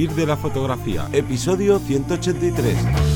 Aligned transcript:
Vivir 0.00 0.16
de 0.16 0.24
la 0.24 0.34
fotografía, 0.38 1.10
episodio 1.12 1.78
183. 1.78 3.09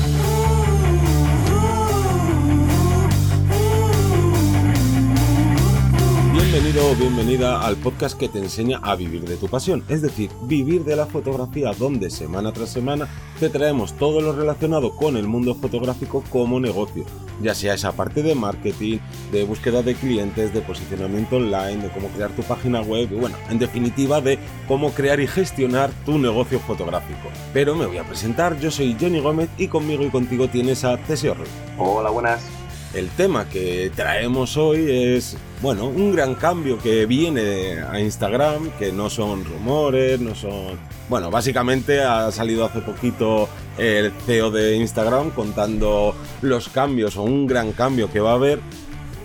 Bienvenido 6.75 7.05
o 7.05 7.09
bienvenida 7.09 7.65
al 7.65 7.77
podcast 7.77 8.19
que 8.19 8.27
te 8.27 8.37
enseña 8.37 8.79
a 8.83 8.97
vivir 8.97 9.21
de 9.21 9.37
tu 9.37 9.47
pasión, 9.47 9.85
es 9.87 10.01
decir, 10.01 10.29
vivir 10.41 10.83
de 10.83 10.97
la 10.97 11.05
fotografía 11.05 11.71
donde 11.71 12.09
semana 12.09 12.51
tras 12.51 12.67
semana 12.67 13.07
te 13.39 13.47
traemos 13.47 13.93
todo 13.93 14.19
lo 14.19 14.33
relacionado 14.33 14.93
con 14.93 15.15
el 15.15 15.25
mundo 15.25 15.55
fotográfico 15.55 16.21
como 16.29 16.59
negocio, 16.59 17.05
ya 17.41 17.55
sea 17.55 17.75
esa 17.75 17.93
parte 17.93 18.23
de 18.23 18.35
marketing, 18.35 18.97
de 19.31 19.45
búsqueda 19.45 19.83
de 19.83 19.95
clientes, 19.95 20.53
de 20.53 20.59
posicionamiento 20.59 21.37
online, 21.37 21.81
de 21.81 21.89
cómo 21.91 22.09
crear 22.09 22.31
tu 22.31 22.43
página 22.43 22.81
web 22.81 23.07
y 23.09 23.15
bueno, 23.15 23.37
en 23.49 23.57
definitiva 23.57 24.19
de 24.19 24.37
cómo 24.67 24.91
crear 24.91 25.21
y 25.21 25.27
gestionar 25.27 25.91
tu 26.05 26.17
negocio 26.17 26.59
fotográfico. 26.59 27.29
Pero 27.53 27.77
me 27.77 27.85
voy 27.85 27.99
a 27.99 28.03
presentar, 28.03 28.59
yo 28.59 28.69
soy 28.69 28.97
Johnny 28.99 29.21
Gómez 29.21 29.49
y 29.57 29.69
conmigo 29.69 30.03
y 30.03 30.09
contigo 30.09 30.49
tienes 30.49 30.83
a 30.83 30.97
Teseo 30.97 31.37
Hola, 31.77 32.09
buenas. 32.09 32.54
El 32.95 33.09
tema 33.09 33.49
que 33.49 33.91
traemos 33.93 34.55
hoy 34.55 34.85
es, 34.89 35.35
bueno, 35.61 35.85
un 35.85 36.15
gran 36.15 36.33
cambio 36.33 36.79
que 36.79 37.05
viene 37.05 37.81
a 37.81 37.99
Instagram, 37.99 38.69
que 38.79 38.93
no 38.93 39.09
son 39.09 39.43
rumores, 39.43 40.21
no 40.21 40.33
son... 40.33 40.79
Bueno, 41.09 41.29
básicamente 41.29 42.01
ha 42.01 42.31
salido 42.31 42.63
hace 42.63 42.79
poquito 42.79 43.49
el 43.77 44.13
CEO 44.25 44.49
de 44.49 44.77
Instagram 44.77 45.31
contando 45.31 46.15
los 46.41 46.69
cambios 46.69 47.17
o 47.17 47.23
un 47.23 47.47
gran 47.47 47.73
cambio 47.73 48.09
que 48.09 48.21
va 48.21 48.31
a 48.31 48.35
haber. 48.35 48.61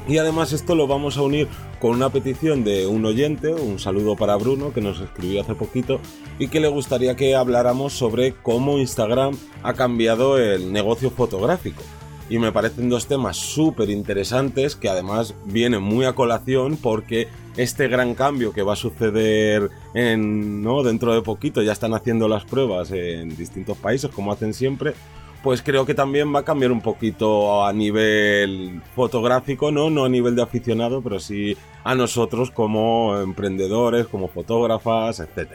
Y 0.09 0.19
además 0.19 0.53
esto 0.53 0.75
lo 0.75 0.89
vamos 0.89 1.17
a 1.17 1.23
unir 1.23 1.47
con 1.79 1.93
una 1.93 2.11
petición 2.11 2.65
de 2.65 2.89
un 2.89 3.07
oyente, 3.07 3.55
un 3.55 3.79
saludo 3.79 4.17
para 4.17 4.35
Bruno, 4.35 4.73
que 4.73 4.81
nos 4.81 5.01
escribió 5.01 5.43
hace 5.43 5.55
poquito, 5.55 6.01
y 6.41 6.49
que 6.49 6.59
le 6.59 6.67
gustaría 6.67 7.15
que 7.15 7.37
habláramos 7.37 7.93
sobre 7.93 8.35
cómo 8.35 8.79
Instagram 8.79 9.39
ha 9.63 9.75
cambiado 9.75 10.39
el 10.39 10.73
negocio 10.73 11.13
fotográfico 11.13 11.85
y 12.31 12.39
me 12.39 12.53
parecen 12.53 12.89
dos 12.89 13.09
temas 13.09 13.37
súper 13.37 13.91
interesantes 13.91 14.77
que 14.77 14.89
además 14.89 15.35
vienen 15.47 15.83
muy 15.83 16.07
a 16.07 16.15
colación 16.15 16.79
porque 16.81 17.27
este 17.57 17.89
gran 17.89 18.15
cambio 18.15 18.53
que 18.53 18.63
va 18.63 18.75
a 18.75 18.77
suceder 18.77 19.69
¿no? 19.93 20.83
dentro 20.85 21.13
de 21.13 21.23
poquito, 21.23 21.61
ya 21.61 21.73
están 21.73 21.93
haciendo 21.93 22.29
las 22.29 22.45
pruebas 22.45 22.93
en 22.93 23.37
distintos 23.37 23.77
países 23.77 24.11
como 24.11 24.33
hacen 24.33 24.55
siempre, 24.55 24.95
pues 25.43 25.61
creo 25.61 25.85
que 25.85 25.95
también 25.95 26.33
va 26.33 26.41
a 26.41 26.45
cambiar 26.45 26.71
un 26.71 26.81
poquito 26.81 27.67
a 27.67 27.73
nivel 27.73 28.81
fotográfico, 28.95 29.73
¿no? 29.73 29.91
No 29.91 30.05
a 30.05 30.09
nivel 30.09 30.37
de 30.37 30.43
aficionado, 30.43 31.03
pero 31.03 31.19
sí 31.19 31.57
a 31.83 31.95
nosotros 31.95 32.51
como 32.51 33.19
emprendedores, 33.19 34.07
como 34.07 34.29
fotógrafas, 34.29 35.19
etc. 35.19 35.53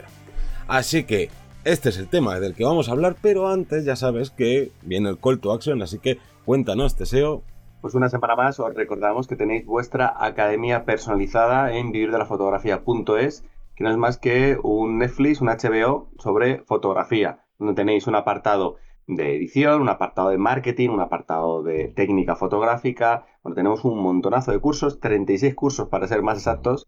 Así 0.67 1.03
que 1.03 1.29
este 1.63 1.89
es 1.89 1.97
el 1.97 2.07
tema 2.07 2.39
del 2.39 2.55
que 2.55 2.63
vamos 2.63 2.89
a 2.89 2.93
hablar, 2.93 3.15
pero 3.21 3.47
antes 3.47 3.85
ya 3.85 3.95
sabes 3.95 4.31
que 4.31 4.71
viene 4.81 5.09
el 5.09 5.19
call 5.19 5.39
to 5.39 5.53
action, 5.53 5.81
así 5.83 5.99
que 5.99 6.17
cuéntanos, 6.45 6.95
Teseo. 6.95 7.43
Pues 7.81 7.95
una 7.95 8.09
semana 8.09 8.35
más 8.35 8.59
os 8.59 8.73
recordamos 8.73 9.27
que 9.27 9.35
tenéis 9.35 9.65
vuestra 9.65 10.13
academia 10.17 10.85
personalizada 10.85 11.75
en 11.75 11.91
vivirdelafotografía.es, 11.91 13.43
que 13.75 13.83
no 13.83 13.91
es 13.91 13.97
más 13.97 14.17
que 14.17 14.57
un 14.63 14.99
Netflix, 14.99 15.41
un 15.41 15.49
HBO 15.49 16.09
sobre 16.17 16.59
fotografía, 16.59 17.45
donde 17.59 17.73
tenéis 17.73 18.07
un 18.07 18.15
apartado 18.15 18.77
de 19.07 19.35
edición, 19.35 19.81
un 19.81 19.89
apartado 19.89 20.29
de 20.29 20.37
marketing, 20.37 20.89
un 20.89 21.01
apartado 21.01 21.61
de 21.63 21.89
técnica 21.89 22.35
fotográfica. 22.35 23.25
Bueno, 23.43 23.55
tenemos 23.55 23.83
un 23.83 23.99
montonazo 23.99 24.51
de 24.51 24.59
cursos, 24.59 24.99
36 24.99 25.53
cursos 25.53 25.89
para 25.89 26.07
ser 26.07 26.23
más 26.23 26.37
exactos, 26.37 26.87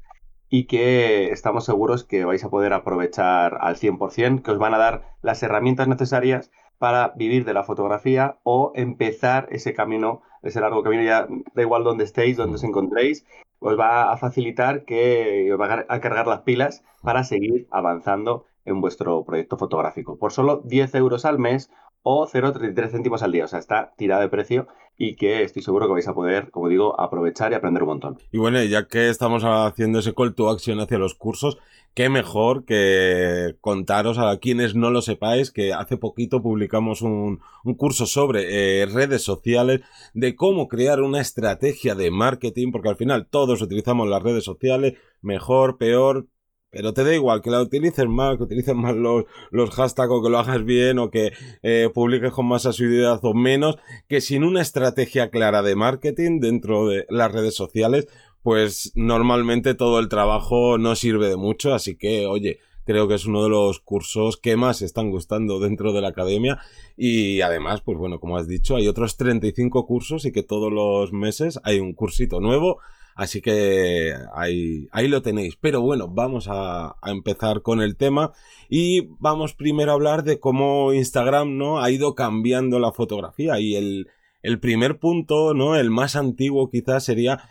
y 0.50 0.66
que 0.66 1.32
estamos 1.32 1.66
seguros 1.66 2.04
que 2.04 2.26
vais 2.26 2.44
a 2.44 2.50
poder 2.50 2.74
aprovechar 2.74 3.58
al 3.62 3.76
100%, 3.76 4.42
que 4.42 4.52
os 4.52 4.58
van 4.58 4.74
a 4.74 4.78
dar 4.78 5.16
las 5.22 5.44
herramientas 5.44 5.88
necesarias 5.88 6.52
para 6.78 7.10
vivir 7.16 7.46
de 7.46 7.54
la 7.54 7.64
fotografía 7.64 8.38
o 8.44 8.72
empezar 8.76 9.48
ese 9.52 9.74
camino, 9.74 10.22
ese 10.44 10.62
largo 10.62 10.84
camino, 10.84 11.04
ya 11.04 11.28
da 11.54 11.62
igual 11.62 11.84
donde 11.84 12.04
estéis, 12.04 12.38
donde 12.38 12.56
os 12.56 12.64
encontréis, 12.64 13.26
os 13.60 13.80
va 13.80 14.12
a 14.12 14.18
facilitar 14.18 14.86
que 14.86 15.52
os 15.52 15.60
va 15.60 15.86
a 15.88 16.00
cargar 16.00 16.28
las 16.28 16.42
pilas 16.42 16.84
para 17.02 17.24
seguir 17.24 17.68
avanzando 17.72 18.46
en 18.66 18.82
vuestro 18.82 19.24
proyecto 19.24 19.58
fotográfico. 19.58 20.18
Por 20.18 20.32
solo 20.32 20.58
10 20.58 20.94
euros 20.96 21.26
al 21.26 21.40
mes 21.40 21.72
o 22.04 22.28
0,33 22.28 22.92
céntimos 22.92 23.24
al 23.24 23.32
día. 23.32 23.46
O 23.46 23.48
sea, 23.48 23.60
está 23.60 23.94
tirada 23.98 24.22
de 24.22 24.30
precio 24.30 24.68
y 24.98 25.16
que 25.16 25.44
estoy 25.44 25.62
seguro 25.62 25.88
que 25.88 25.94
vais 25.94 26.08
a 26.08 26.14
poder, 26.14 26.50
como 26.50 26.70
digo, 26.70 27.00
aprovechar 27.00 27.52
y 27.52 27.56
aprender 27.56 27.84
un 27.84 27.90
montón. 27.90 28.18
Y 28.32 28.40
bueno, 28.40 28.62
ya 28.64 28.88
que 28.88 29.10
estamos 29.10 29.44
haciendo 29.44 30.00
ese 30.00 30.14
call 30.14 30.34
to 30.34 30.50
action 30.50 30.80
hacia 30.80 30.98
los 30.98 31.14
cursos, 31.14 31.60
qué 31.94 32.10
mejor 32.10 32.66
que 32.66 33.56
contaros 33.62 34.18
a 34.18 34.38
quienes 34.38 34.76
no 34.76 34.90
lo 34.90 35.02
sepáis 35.02 35.52
que 35.52 35.74
hace 35.74 35.98
poquito 35.98 36.42
publicamos 36.42 37.02
un, 37.02 37.42
curso 37.78 38.06
sobre 38.06 38.82
eh, 38.82 38.86
redes 38.88 39.24
sociales, 39.24 39.82
de 40.14 40.36
cómo 40.36 40.68
crear 40.68 41.02
una 41.02 41.22
estrategia 41.22 41.94
de 41.94 42.10
marketing, 42.10 42.72
porque 42.72 42.90
al 42.90 42.98
final 42.98 43.28
todos 43.30 43.62
utilizamos 43.62 44.08
las 44.08 44.24
redes 44.24 44.44
sociales, 44.44 44.94
mejor, 45.22 45.78
peor, 45.78 46.28
pero 46.70 46.94
te 46.94 47.04
da 47.04 47.14
igual 47.14 47.42
que 47.42 47.50
la 47.50 47.62
utilices 47.62 48.08
mal, 48.08 48.38
que 48.38 48.44
utilices 48.44 48.76
mal 48.76 48.98
los, 48.98 49.26
los 49.52 49.70
hashtags 49.72 50.12
o 50.12 50.22
que 50.22 50.30
lo 50.30 50.40
hagas 50.40 50.64
bien 50.66 51.00
o 51.00 51.10
que 51.10 51.32
eh, 51.64 51.90
publiques 51.94 52.32
con 52.32 52.48
más 52.48 52.66
asiduidad 52.66 53.20
o 53.24 53.34
menos, 53.34 53.78
que 54.08 54.22
sin 54.22 54.44
una 54.44 54.62
estrategia 54.62 55.30
clara 55.30 55.62
de 55.62 55.76
marketing 55.76 56.40
dentro 56.40 56.88
de 56.88 57.06
las 57.10 57.32
redes 57.32 57.56
sociales, 57.56 58.08
pues 58.42 58.92
normalmente 58.96 59.74
todo 59.76 60.00
el 60.00 60.10
trabajo 60.10 60.78
no 60.78 60.96
sirve 60.96 61.30
de 61.30 61.38
mucho. 61.38 61.74
Así 61.74 61.98
que, 61.98 62.28
oye, 62.28 62.60
creo 62.86 63.08
que 63.08 63.16
es 63.16 63.26
uno 63.26 63.44
de 63.44 63.50
los 63.50 63.80
cursos 63.80 64.38
que 64.38 64.56
más 64.56 64.82
están 64.82 65.10
gustando 65.10 65.60
dentro 65.60 65.92
de 65.92 66.02
la 66.02 66.10
academia 66.10 66.60
y 66.96 67.42
además, 67.42 67.82
pues 67.82 67.98
bueno, 67.98 68.20
como 68.20 68.38
has 68.38 68.48
dicho, 68.48 68.78
hay 68.78 68.88
otros 68.88 69.18
35 69.18 69.86
cursos 69.86 70.26
y 70.26 70.32
que 70.32 70.44
todos 70.44 70.72
los 70.72 71.12
meses 71.12 71.60
hay 71.64 71.80
un 71.80 71.94
cursito 71.94 72.40
nuevo 72.40 72.80
Así 73.18 73.42
que 73.42 74.14
ahí, 74.36 74.88
ahí 74.92 75.08
lo 75.08 75.24
tenéis. 75.24 75.58
Pero 75.60 75.82
bueno, 75.82 76.08
vamos 76.08 76.48
a, 76.50 76.98
empezar 77.04 77.64
con 77.64 77.82
el 77.82 77.98
tema 77.98 78.32
y 78.70 79.08
vamos 79.20 79.56
primero 79.56 79.92
a 79.92 79.96
hablar 79.96 80.24
de 80.24 80.40
cómo 80.40 80.94
Instagram 80.94 81.58
¿no? 81.58 81.82
ha 81.82 81.90
ido 81.90 82.14
cambiando 82.14 82.78
la 82.78 82.92
fotografía. 82.92 83.60
Y 83.60 83.76
el, 83.76 84.08
el 84.44 84.60
primer 84.60 85.00
punto, 85.00 85.56
¿no? 85.56 85.76
El 85.76 85.90
más 85.90 86.16
antiguo 86.16 86.70
quizás 86.70 87.06
sería 87.06 87.42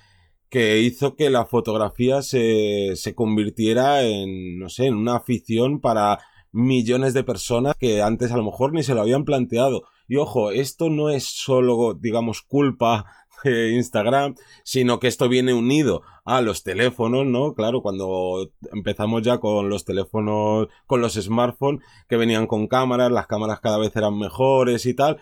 que 0.51 0.79
hizo 0.83 1.17
que 1.17 1.31
la 1.31 1.47
fotografía 1.47 2.23
se, 2.23 2.93
se 2.95 3.17
convirtiera 3.17 4.05
en, 4.05 4.61
no 4.61 4.69
sé, 4.69 4.87
en 4.87 4.95
una 4.95 5.17
afición 5.17 5.81
para 5.81 6.21
millones 6.53 7.13
de 7.13 7.25
personas 7.25 7.75
que 7.77 8.03
antes 8.03 8.31
a 8.31 8.37
lo 8.37 8.45
mejor 8.45 8.73
ni 8.73 8.85
se 8.85 8.95
lo 8.95 9.01
habían 9.01 9.25
planteado. 9.25 9.83
Y 10.07 10.17
ojo, 10.17 10.53
esto 10.53 10.91
no 10.91 11.11
es 11.11 11.25
solo, 11.25 11.95
digamos, 11.95 12.43
culpa 12.43 13.05
Instagram, 13.45 14.35
sino 14.65 14.99
que 14.99 15.09
esto 15.09 15.29
viene 15.29 15.55
unido 15.55 16.03
a 16.25 16.41
los 16.41 16.63
teléfonos, 16.63 17.27
¿no? 17.27 17.55
Claro, 17.55 17.83
cuando 17.83 18.51
empezamos 18.73 19.23
ya 19.23 19.39
con 19.39 19.69
los 19.69 19.85
teléfonos, 19.85 20.69
con 20.87 21.01
los 21.01 21.15
smartphones 21.15 21.85
que 22.09 22.17
venían 22.17 22.47
con 22.47 22.67
cámaras, 22.67 23.13
las 23.13 23.27
cámaras 23.27 23.61
cada 23.61 23.79
vez 23.79 23.95
eran 23.95 24.19
mejores 24.19 24.87
y 24.87 24.95
tal, 24.95 25.19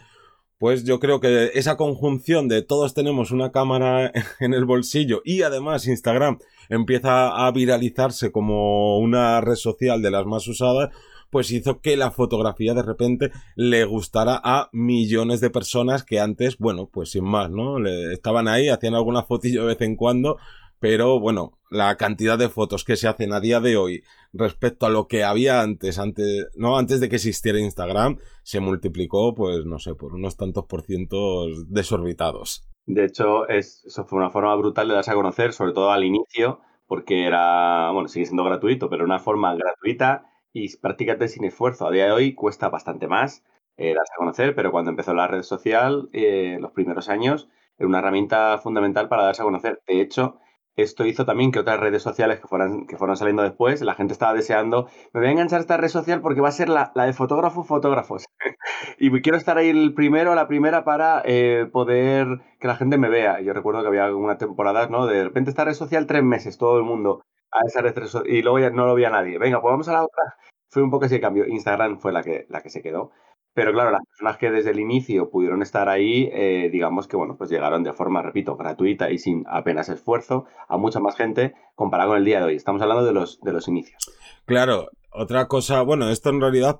pues 0.58 0.84
yo 0.84 1.00
creo 1.00 1.20
que 1.20 1.50
esa 1.54 1.76
conjunción 1.76 2.48
de 2.48 2.62
todos 2.62 2.94
tenemos 2.94 3.32
una 3.32 3.52
cámara 3.52 4.12
en 4.40 4.54
el 4.54 4.64
bolsillo 4.64 5.20
y 5.24 5.42
además 5.42 5.86
Instagram 5.86 6.38
empieza 6.68 7.46
a 7.46 7.50
viralizarse 7.52 8.32
como 8.32 8.98
una 8.98 9.40
red 9.40 9.56
social 9.56 10.00
de 10.00 10.10
las 10.10 10.24
más 10.24 10.48
usadas, 10.48 10.90
pues 11.34 11.50
hizo 11.50 11.80
que 11.80 11.96
la 11.96 12.12
fotografía 12.12 12.74
de 12.74 12.84
repente 12.84 13.32
le 13.56 13.84
gustara 13.86 14.40
a 14.44 14.68
millones 14.70 15.40
de 15.40 15.50
personas 15.50 16.04
que 16.04 16.20
antes, 16.20 16.58
bueno, 16.58 16.88
pues 16.92 17.10
sin 17.10 17.24
más, 17.24 17.50
¿no? 17.50 17.80
Le, 17.80 18.12
estaban 18.12 18.46
ahí, 18.46 18.68
hacían 18.68 18.94
alguna 18.94 19.24
fotillo 19.24 19.62
de 19.62 19.66
vez 19.66 19.80
en 19.80 19.96
cuando, 19.96 20.36
pero 20.78 21.18
bueno, 21.18 21.58
la 21.70 21.96
cantidad 21.96 22.38
de 22.38 22.48
fotos 22.48 22.84
que 22.84 22.94
se 22.94 23.08
hacen 23.08 23.32
a 23.32 23.40
día 23.40 23.58
de 23.58 23.76
hoy 23.76 24.04
respecto 24.32 24.86
a 24.86 24.90
lo 24.90 25.08
que 25.08 25.24
había 25.24 25.60
antes, 25.60 25.98
antes, 25.98 26.46
no, 26.54 26.78
antes 26.78 27.00
de 27.00 27.08
que 27.08 27.16
existiera 27.16 27.58
Instagram, 27.58 28.18
se 28.44 28.60
multiplicó, 28.60 29.34
pues 29.34 29.66
no 29.66 29.80
sé, 29.80 29.96
por 29.96 30.14
unos 30.14 30.36
tantos 30.36 30.66
por 30.66 30.82
cientos 30.82 31.68
desorbitados. 31.68 32.62
De 32.86 33.06
hecho, 33.06 33.48
es, 33.48 33.82
eso 33.84 34.04
fue 34.04 34.20
una 34.20 34.30
forma 34.30 34.54
brutal 34.54 34.86
de 34.86 34.94
darse 34.94 35.10
a 35.10 35.14
conocer, 35.14 35.52
sobre 35.52 35.72
todo 35.72 35.90
al 35.90 36.04
inicio, 36.04 36.60
porque 36.86 37.26
era, 37.26 37.90
bueno, 37.90 38.06
sigue 38.06 38.26
siendo 38.26 38.44
gratuito, 38.44 38.88
pero 38.88 39.04
una 39.04 39.18
forma 39.18 39.52
gratuita 39.56 40.30
y 40.54 40.74
prácticamente 40.78 41.28
sin 41.28 41.44
esfuerzo. 41.44 41.86
A 41.86 41.90
día 41.90 42.06
de 42.06 42.12
hoy 42.12 42.34
cuesta 42.34 42.70
bastante 42.70 43.08
más 43.08 43.44
eh, 43.76 43.92
darse 43.92 44.12
a 44.14 44.18
conocer, 44.18 44.54
pero 44.54 44.70
cuando 44.70 44.90
empezó 44.90 45.12
la 45.12 45.26
red 45.26 45.42
social, 45.42 46.08
eh, 46.12 46.58
los 46.60 46.70
primeros 46.70 47.10
años, 47.10 47.50
era 47.76 47.88
una 47.88 47.98
herramienta 47.98 48.56
fundamental 48.58 49.08
para 49.08 49.24
darse 49.24 49.42
a 49.42 49.46
conocer. 49.46 49.82
De 49.86 50.00
hecho, 50.00 50.38
esto 50.76 51.04
hizo 51.06 51.24
también 51.26 51.50
que 51.50 51.58
otras 51.58 51.80
redes 51.80 52.02
sociales 52.02 52.40
que 52.40 52.46
fueran, 52.46 52.86
que 52.86 52.96
fueron 52.96 53.16
saliendo 53.16 53.42
después, 53.42 53.82
la 53.82 53.94
gente 53.94 54.12
estaba 54.12 54.32
deseando, 54.32 54.88
me 55.12 55.20
voy 55.20 55.28
a 55.28 55.32
enganchar 55.32 55.60
esta 55.60 55.76
red 55.76 55.88
social 55.88 56.20
porque 56.20 56.40
va 56.40 56.48
a 56.48 56.52
ser 56.52 56.68
la, 56.68 56.92
de 56.94 57.12
fotógrafos, 57.12 57.66
fotógrafos. 57.66 58.24
y 58.98 59.10
quiero 59.22 59.36
estar 59.36 59.58
ahí 59.58 59.70
el 59.70 59.92
primero, 59.92 60.36
la 60.36 60.46
primera 60.46 60.84
para 60.84 61.20
eh, 61.24 61.68
poder 61.72 62.42
que 62.60 62.68
la 62.68 62.76
gente 62.76 62.96
me 62.96 63.08
vea. 63.08 63.40
Yo 63.40 63.52
recuerdo 63.52 63.82
que 63.82 63.88
había 63.88 64.04
alguna 64.04 64.38
temporada, 64.38 64.86
¿no? 64.86 65.06
De 65.06 65.24
repente 65.24 65.50
esta 65.50 65.64
red 65.64 65.74
social 65.74 66.06
tres 66.06 66.22
meses, 66.22 66.58
todo 66.58 66.78
el 66.78 66.84
mundo 66.84 67.24
a 67.54 67.66
esa 67.66 68.06
social, 68.06 68.30
y 68.30 68.42
luego 68.42 68.58
ya 68.58 68.70
no 68.70 68.86
lo 68.86 68.94
veía 68.94 69.10
nadie. 69.10 69.38
Venga, 69.38 69.62
pues 69.62 69.72
vamos 69.72 69.88
a 69.88 69.92
la 69.92 70.04
otra 70.04 70.34
fue 70.74 70.82
un 70.82 70.90
poco 70.90 71.06
ese 71.06 71.20
cambio. 71.20 71.46
Instagram 71.46 72.00
fue 72.00 72.12
la 72.12 72.22
que, 72.24 72.46
la 72.48 72.60
que 72.60 72.68
se 72.68 72.82
quedó. 72.82 73.12
Pero 73.54 73.72
claro, 73.72 73.92
las 73.92 74.04
personas 74.04 74.36
que 74.36 74.50
desde 74.50 74.72
el 74.72 74.80
inicio 74.80 75.30
pudieron 75.30 75.62
estar 75.62 75.88
ahí, 75.88 76.28
eh, 76.32 76.68
digamos 76.72 77.06
que 77.06 77.16
bueno, 77.16 77.36
pues 77.38 77.48
llegaron 77.48 77.84
de 77.84 77.92
forma, 77.92 78.20
repito, 78.20 78.56
gratuita 78.56 79.12
y 79.12 79.18
sin 79.18 79.44
apenas 79.46 79.88
esfuerzo 79.88 80.46
a 80.66 80.76
mucha 80.76 80.98
más 80.98 81.14
gente 81.14 81.54
comparado 81.76 82.10
con 82.10 82.18
el 82.18 82.24
día 82.24 82.40
de 82.40 82.46
hoy. 82.46 82.56
Estamos 82.56 82.82
hablando 82.82 83.04
de 83.04 83.12
los, 83.12 83.40
de 83.42 83.52
los 83.52 83.68
inicios. 83.68 84.10
Claro, 84.44 84.88
otra 85.12 85.46
cosa, 85.46 85.82
bueno, 85.82 86.10
esto 86.10 86.30
en 86.30 86.40
realidad 86.40 86.76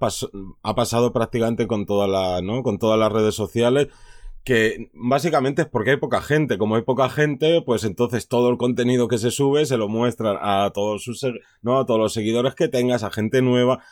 ha 0.63 0.75
pasado 0.75 1.13
prácticamente 1.13 1.69
con 1.69 1.87
toda 1.87 2.09
la, 2.09 2.43
¿no? 2.43 2.65
Con 2.65 2.79
todas 2.79 2.99
las 2.99 3.13
redes 3.13 3.37
sociales 3.37 3.87
que 4.45 4.91
básicamente 4.93 5.63
es 5.63 5.69
porque 5.69 5.93
hay 5.93 5.97
poca 5.97 6.21
gente. 6.21 6.59
Como 6.59 6.77
hay 6.77 6.83
poca 6.83 7.09
gente, 7.09 7.63
pues 7.63 7.85
entonces 7.85 8.29
todo 8.29 8.51
el 8.51 8.59
contenido 8.59 9.09
que 9.09 9.19
se 9.19 9.31
sube 9.31 9.67
se 9.67 9.79
lo 9.79 9.89
muestran 9.89 10.37
a 10.41 10.71
todos 10.75 11.03
sus, 11.03 11.27
¿no? 11.63 11.79
A 11.79 11.87
todos 11.87 11.99
los 11.99 12.13
seguidores 12.13 12.55
que 12.55 12.69
tengas, 12.69 13.03
a 13.03 13.11
gente 13.11 13.43
nueva. 13.43 13.83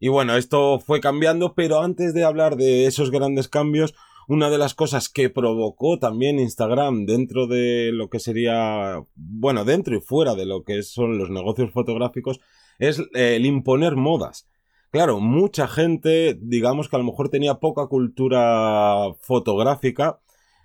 Y 0.00 0.08
bueno, 0.08 0.36
esto 0.36 0.78
fue 0.80 1.00
cambiando, 1.00 1.54
pero 1.54 1.80
antes 1.82 2.14
de 2.14 2.24
hablar 2.24 2.56
de 2.56 2.86
esos 2.86 3.10
grandes 3.10 3.48
cambios, 3.48 3.94
una 4.28 4.48
de 4.50 4.58
las 4.58 4.74
cosas 4.74 5.08
que 5.08 5.30
provocó 5.30 5.98
también 5.98 6.38
Instagram 6.38 7.04
dentro 7.04 7.46
de 7.46 7.90
lo 7.92 8.08
que 8.08 8.20
sería, 8.20 9.02
bueno, 9.14 9.64
dentro 9.64 9.96
y 9.96 10.00
fuera 10.00 10.34
de 10.34 10.46
lo 10.46 10.64
que 10.64 10.82
son 10.82 11.18
los 11.18 11.30
negocios 11.30 11.70
fotográficos, 11.72 12.40
es 12.78 13.02
el 13.14 13.44
imponer 13.44 13.96
modas. 13.96 14.46
Claro, 14.90 15.20
mucha 15.20 15.68
gente, 15.68 16.38
digamos 16.40 16.88
que 16.88 16.96
a 16.96 16.98
lo 16.98 17.04
mejor 17.04 17.28
tenía 17.28 17.56
poca 17.56 17.86
cultura 17.88 19.12
fotográfica, 19.20 20.18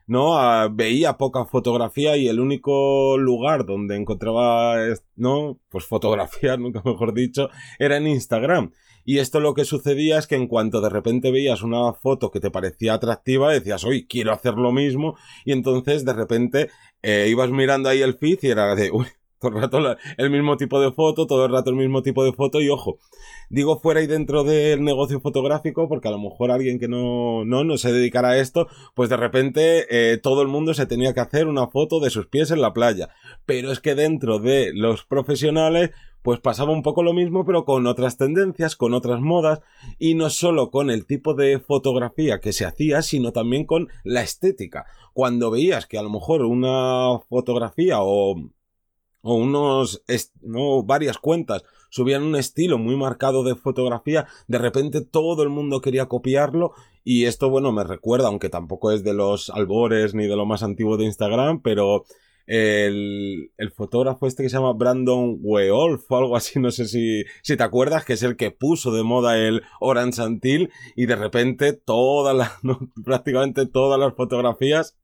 ¿no? 0.08 0.38
Ah, 0.38 0.70
veía 0.72 1.18
poca 1.18 1.46
fotografía 1.46 2.16
y 2.16 2.30
el 2.30 2.40
único 2.40 3.18
lugar 3.18 3.66
donde 3.66 3.98
encontraba, 3.98 4.78
¿no? 5.18 5.60
Pues 5.70 5.86
fotografía, 5.86 6.56
nunca 6.58 6.82
mejor 6.86 7.14
dicho, 7.14 7.50
era 7.80 7.98
en 7.98 8.08
Instagram. 8.08 8.72
Y 9.06 9.20
esto 9.20 9.42
lo 9.42 9.54
que 9.54 9.66
sucedía 9.66 10.18
es 10.20 10.28
que 10.28 10.36
en 10.36 10.48
cuanto 10.48 10.80
de 10.80 10.90
repente 10.90 11.30
veías 11.32 11.62
una 11.62 11.92
foto 11.94 12.32
que 12.32 12.40
te 12.40 12.52
parecía 12.52 12.94
atractiva, 12.94 13.52
decías, 13.52 13.84
oye, 13.84 14.08
quiero 14.08 14.32
hacer 14.32 14.54
lo 14.54 14.72
mismo. 14.72 15.18
Y 15.44 15.52
entonces 15.52 16.06
de 16.06 16.14
repente 16.14 16.70
eh, 17.02 17.28
ibas 17.30 17.52
mirando 17.52 17.90
ahí 17.90 18.02
el 18.02 18.18
feed 18.18 18.40
y 18.44 18.48
era 18.48 18.74
de, 18.76 18.92
uy, 18.92 19.08
todo 19.44 19.56
el 19.56 19.62
rato 19.62 19.98
el 20.18 20.30
mismo 20.30 20.58
tipo 20.58 20.80
de 20.80 20.92
foto, 20.92 21.28
todo 21.28 21.46
el 21.46 21.52
rato 21.52 21.70
el 21.70 21.76
mismo 21.76 22.02
tipo 22.02 22.24
de 22.24 22.34
foto 22.34 22.62
y 22.62 22.70
ojo, 22.70 22.98
digo 23.50 23.80
fuera 23.80 24.02
y 24.02 24.08
dentro 24.08 24.44
del 24.44 24.84
negocio 24.84 25.20
fotográfico 25.20 25.88
porque 25.88 26.08
a 26.08 26.12
lo 26.12 26.20
mejor 26.20 26.52
alguien 26.52 26.80
que 26.80 26.88
no, 26.88 27.46
no, 27.46 27.64
no 27.64 27.78
se 27.78 27.92
dedicara 27.92 28.30
a 28.30 28.38
esto, 28.38 28.68
pues 28.96 29.10
de 29.10 29.18
repente 29.18 29.86
eh, 29.90 30.18
todo 30.18 30.42
el 30.42 30.48
mundo 30.48 30.74
se 30.74 30.86
tenía 30.86 31.14
que 31.14 31.20
hacer 31.20 31.48
una 31.48 31.68
foto 31.68 32.00
de 32.00 32.10
sus 32.10 32.28
pies 32.28 32.52
en 32.52 32.62
la 32.62 32.74
playa. 32.74 33.10
Pero 33.46 33.72
es 33.72 33.80
que 33.80 33.96
dentro 33.96 34.40
de 34.40 34.72
los 34.74 35.04
profesionales 35.04 35.92
pues 36.24 36.40
pasaba 36.40 36.72
un 36.72 36.84
poco 36.84 37.04
lo 37.04 37.14
mismo, 37.14 37.46
pero 37.46 37.66
con 37.66 37.86
otras 37.86 38.18
tendencias, 38.18 38.78
con 38.78 38.94
otras 38.94 39.20
modas, 39.20 39.60
y 40.00 40.16
no 40.16 40.30
solo 40.30 40.72
con 40.72 40.90
el 40.90 41.06
tipo 41.06 41.34
de 41.34 41.60
fotografía 41.60 42.40
que 42.40 42.54
se 42.54 42.66
hacía, 42.66 43.02
sino 43.02 43.34
también 43.34 43.66
con 43.66 43.90
la 44.06 44.22
estética. 44.22 44.86
Cuando 45.12 45.52
veías 45.52 45.86
que 45.86 45.98
a 45.98 46.02
lo 46.02 46.10
mejor 46.10 46.44
una 46.44 47.20
fotografía 47.30 47.98
o 48.00 48.38
o 49.24 49.36
unos, 49.36 50.04
no, 50.42 50.84
varias 50.84 51.18
cuentas 51.18 51.64
subían 51.90 52.24
un 52.24 52.36
estilo 52.36 52.78
muy 52.78 52.96
marcado 52.96 53.44
de 53.44 53.56
fotografía, 53.56 54.28
de 54.48 54.58
repente 54.58 55.02
todo 55.02 55.44
el 55.44 55.50
mundo 55.50 55.82
quería 55.82 56.08
copiarlo 56.08 56.74
y 57.04 57.26
esto, 57.26 57.50
bueno, 57.50 57.72
me 57.72 57.84
recuerda, 57.84 58.28
aunque 58.28 58.50
tampoco 58.50 58.92
es 58.92 59.04
de 59.04 59.14
los 59.14 59.50
albores 59.50 60.14
ni 60.14 60.28
de 60.28 60.36
lo 60.36 60.46
más 60.46 60.62
antiguo 60.62 60.98
de 60.98 61.06
Instagram, 61.06 61.62
pero 61.62 62.04
el, 62.46 63.52
el 63.58 63.72
fotógrafo 63.72 64.28
este 64.28 64.44
que 64.44 64.50
se 64.50 64.58
llama 64.58 64.74
Brandon 64.74 65.38
Weolf 65.42 66.12
o 66.12 66.18
algo 66.18 66.36
así, 66.36 66.60
no 66.60 66.72
sé 66.72 66.88
si, 66.88 67.24
si 67.42 67.56
te 67.56 67.64
acuerdas, 67.64 68.04
que 68.04 68.14
es 68.14 68.24
el 68.24 68.36
que 68.36 68.52
puso 68.52 68.92
de 68.92 69.04
moda 69.04 69.38
el 69.38 69.64
Orange 69.80 70.22
Antil 70.22 70.70
y 70.96 71.06
de 71.06 71.16
repente 71.16 71.74
todas 71.74 72.52
prácticamente 73.06 73.66
todas 73.66 74.00
las 74.00 74.14
fotografías 74.16 74.98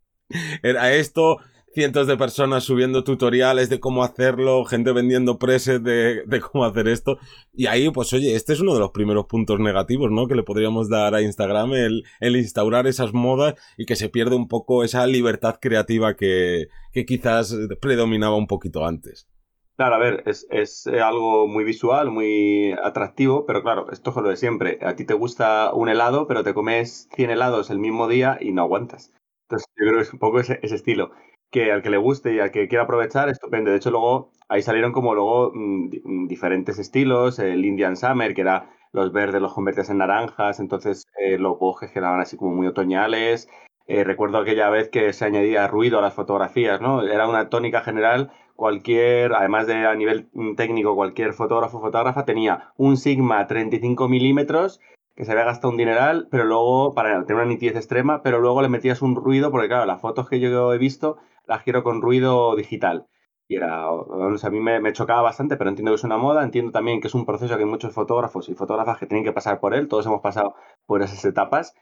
era 0.63 0.93
esto, 0.93 1.37
cientos 1.79 2.07
de 2.07 2.17
personas 2.17 2.65
subiendo 2.65 3.05
tutoriales 3.05 3.69
de 3.69 3.79
cómo 3.79 4.03
hacerlo, 4.03 4.65
gente 4.65 4.91
vendiendo 4.91 5.39
presets 5.39 5.81
de, 5.81 6.41
cómo 6.41 6.65
hacer 6.65 6.89
esto. 6.89 7.19
Y 7.53 7.67
ahí, 7.67 7.89
pues 7.89 8.11
oye, 8.11 8.35
este 8.35 8.51
es 8.51 8.59
uno 8.59 8.73
de 8.73 8.81
los 8.81 8.91
primeros 8.91 9.27
puntos 9.27 9.61
negativos, 9.61 10.11
¿no? 10.11 10.27
Que 10.27 10.35
le 10.35 10.43
podríamos 10.43 10.89
dar 10.89 11.15
a 11.15 11.21
Instagram, 11.21 11.71
el, 11.71 12.03
instaurar 12.35 12.85
esas 12.85 13.13
modas 13.13 13.55
y 13.77 13.85
que 13.85 13.95
se 13.95 14.09
pierde 14.09 14.35
un 14.35 14.49
poco 14.49 14.83
esa 14.83 15.07
libertad 15.07 15.55
creativa 15.61 16.17
que, 16.17 16.67
quizás 17.07 17.55
predominaba 17.79 18.35
un 18.35 18.47
poquito 18.47 18.85
antes. 18.85 19.29
Claro, 19.77 19.95
a 19.95 19.99
ver, 19.99 20.23
es, 20.25 20.47
es, 20.49 20.85
algo 20.85 21.47
muy 21.47 21.63
visual, 21.63 22.11
muy 22.11 22.73
atractivo, 22.83 23.45
pero 23.45 23.63
claro, 23.63 23.89
esto 23.93 24.09
es 24.09 24.15
lo 24.17 24.27
de 24.27 24.35
siempre. 24.35 24.79
A 24.81 24.97
ti 24.97 25.05
te 25.05 25.13
gusta 25.13 25.73
un 25.73 25.87
helado, 25.87 26.27
pero 26.27 26.43
te 26.43 26.53
comes 26.53 27.07
100 27.15 27.29
helados 27.29 27.69
el 27.69 27.79
mismo 27.79 28.09
día 28.09 28.37
y 28.41 28.51
no 28.51 28.63
aguantas. 28.63 29.13
Entonces, 29.47 29.65
yo 29.77 29.87
creo 29.87 29.95
que 29.95 30.03
es 30.03 30.11
un 30.11 30.19
poco 30.19 30.41
ese 30.41 30.59
estilo 30.61 31.11
que 31.51 31.71
al 31.71 31.81
que 31.81 31.89
le 31.89 31.97
guste 31.97 32.33
y 32.33 32.39
al 32.39 32.51
que 32.51 32.67
quiera 32.67 32.83
aprovechar, 32.83 33.29
estupendo. 33.29 33.71
De 33.71 33.77
hecho, 33.77 33.91
luego 33.91 34.31
ahí 34.47 34.61
salieron 34.61 34.91
como 34.91 35.15
luego 35.15 35.51
mm, 35.53 36.27
diferentes 36.27 36.79
estilos, 36.79 37.39
el 37.39 37.65
Indian 37.65 37.97
Summer, 37.97 38.33
que 38.33 38.41
era 38.41 38.69
los 38.91 39.11
verdes 39.11 39.41
los 39.41 39.53
convertías 39.53 39.89
en 39.89 39.99
naranjas, 39.99 40.59
entonces 40.59 41.05
eh, 41.19 41.37
los 41.37 41.59
bosques 41.59 41.91
quedaban 41.91 42.19
así 42.19 42.37
como 42.37 42.55
muy 42.55 42.67
otoñales. 42.67 43.47
Eh, 43.87 44.03
recuerdo 44.03 44.37
aquella 44.39 44.69
vez 44.69 44.89
que 44.89 45.13
se 45.13 45.25
añadía 45.25 45.67
ruido 45.67 45.99
a 45.99 46.01
las 46.01 46.13
fotografías, 46.13 46.79
¿no? 46.81 47.01
Era 47.03 47.27
una 47.27 47.49
tónica 47.49 47.81
general. 47.81 48.31
Cualquier, 48.55 49.33
además 49.33 49.67
de 49.67 49.87
a 49.87 49.95
nivel 49.95 50.29
mm, 50.33 50.55
técnico, 50.55 50.95
cualquier 50.95 51.33
fotógrafo 51.33 51.77
o 51.77 51.81
fotógrafa 51.81 52.25
tenía 52.25 52.71
un 52.77 52.97
Sigma 52.97 53.47
35 53.47 54.07
milímetros 54.09 54.79
que 55.15 55.25
se 55.25 55.33
había 55.33 55.43
gastado 55.43 55.71
un 55.71 55.77
dineral, 55.77 56.29
pero 56.31 56.45
luego, 56.45 56.93
para 56.93 57.25
tener 57.25 57.41
una 57.41 57.51
nitidez 57.51 57.75
extrema, 57.75 58.21
pero 58.23 58.39
luego 58.39 58.61
le 58.61 58.69
metías 58.69 59.01
un 59.01 59.15
ruido, 59.15 59.51
porque 59.51 59.67
claro, 59.67 59.85
las 59.85 59.99
fotos 59.99 60.29
que 60.29 60.39
yo 60.39 60.73
he 60.73 60.77
visto 60.77 61.17
las 61.49 61.63
quiero 61.63 61.83
con 61.83 62.01
ruido 62.01 62.55
digital. 62.55 63.07
Y 63.47 63.55
era, 63.55 63.91
o 63.91 64.37
sea, 64.37 64.49
a 64.49 64.51
mí 64.51 64.59
me, 64.59 64.93
chocaba 64.93 65.23
bastante, 65.23 65.57
pero 65.57 65.69
entiendo 65.71 65.91
que 65.91 65.95
es 65.95 66.03
una 66.03 66.17
moda, 66.17 66.43
entiendo 66.43 66.71
también 66.71 67.01
que 67.01 67.07
es 67.07 67.15
un 67.15 67.25
proceso 67.25 67.57
que 67.57 67.63
hay 67.63 67.69
muchos 67.69 67.93
fotógrafos 67.93 68.47
y 68.47 68.53
fotógrafas 68.53 68.99
que 68.99 69.07
tienen 69.07 69.25
que 69.25 69.33
pasar 69.33 69.59
por 69.59 69.73
él, 69.73 69.87
todos 69.87 70.05
hemos 70.05 70.21
pasado 70.21 70.55
por 70.85 71.01
esas 71.01 71.25
etapas, 71.25 71.73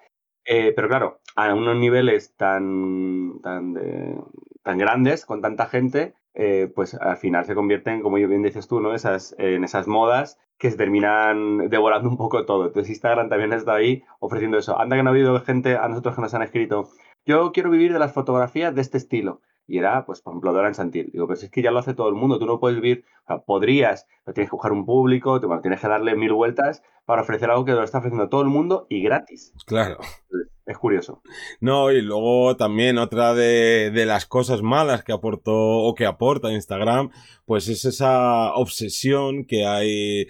eh, 0.45 0.71
pero 0.73 0.87
claro, 0.87 1.19
a 1.35 1.53
unos 1.53 1.75
niveles 1.75 2.33
tan, 2.37 3.41
tan, 3.43 3.75
tan 4.63 4.77
grandes, 4.77 5.25
con 5.25 5.41
tanta 5.41 5.65
gente, 5.65 6.13
eh, 6.33 6.71
pues 6.73 6.93
al 6.93 7.17
final 7.17 7.45
se 7.45 7.55
convierten, 7.55 8.01
como 8.01 8.15
bien 8.15 8.43
dices 8.43 8.67
tú, 8.67 8.79
¿no? 8.79 8.93
Esas, 8.93 9.35
en 9.37 9.63
esas 9.63 9.87
modas 9.87 10.39
que 10.57 10.71
se 10.71 10.77
terminan 10.77 11.69
devorando 11.69 12.09
un 12.09 12.17
poco 12.17 12.45
todo. 12.45 12.67
Entonces 12.67 12.91
Instagram 12.91 13.27
también 13.29 13.53
está 13.53 13.73
ahí 13.73 14.03
ofreciendo 14.19 14.57
eso. 14.57 14.79
Anda 14.79 14.95
que 14.95 15.03
no 15.03 15.09
ha 15.09 15.13
habido 15.13 15.39
gente 15.41 15.75
a 15.75 15.87
nosotros 15.87 16.15
que 16.15 16.21
nos 16.21 16.33
han 16.33 16.43
escrito, 16.43 16.89
yo 17.25 17.51
quiero 17.51 17.69
vivir 17.69 17.91
de 17.91 17.99
las 17.99 18.13
fotografías 18.13 18.73
de 18.75 18.81
este 18.81 18.97
estilo 18.97 19.41
y 19.67 19.77
era, 19.77 20.05
pues, 20.05 20.21
por 20.21 20.31
ejemplo, 20.31 20.53
Dora 20.53 20.73
Santil. 20.73 21.09
Digo, 21.11 21.27
pero 21.27 21.39
es 21.39 21.49
que 21.49 21.61
ya 21.61 21.71
lo 21.71 21.79
hace 21.79 21.93
todo 21.93 22.07
el 22.07 22.15
mundo, 22.15 22.39
tú 22.39 22.45
no 22.45 22.59
puedes 22.59 22.79
vivir, 22.79 23.03
o 23.23 23.27
sea, 23.27 23.39
podrías, 23.39 24.07
pero 24.23 24.33
tienes 24.33 24.49
que 24.49 24.55
buscar 24.55 24.71
un 24.71 24.85
público, 24.85 25.41
tienes 25.61 25.81
que 25.81 25.87
darle 25.87 26.15
mil 26.15 26.33
vueltas 26.33 26.81
para 27.05 27.21
ofrecer 27.21 27.49
algo 27.49 27.65
que 27.65 27.73
lo 27.73 27.83
está 27.83 27.99
ofreciendo 27.99 28.29
todo 28.29 28.41
el 28.41 28.47
mundo 28.47 28.87
y 28.89 29.01
gratis. 29.03 29.53
Claro. 29.65 29.97
Es 30.65 30.77
curioso. 30.77 31.21
No, 31.61 31.91
y 31.91 32.01
luego 32.01 32.57
también 32.57 32.97
otra 32.97 33.33
de, 33.33 33.91
de 33.91 34.05
las 34.05 34.25
cosas 34.25 34.61
malas 34.61 35.03
que 35.03 35.13
aportó 35.13 35.53
o 35.53 35.95
que 35.95 36.05
aporta 36.05 36.51
Instagram, 36.51 37.09
pues 37.45 37.69
es 37.69 37.85
esa 37.85 38.53
obsesión 38.53 39.45
que 39.45 39.65
hay 39.65 40.27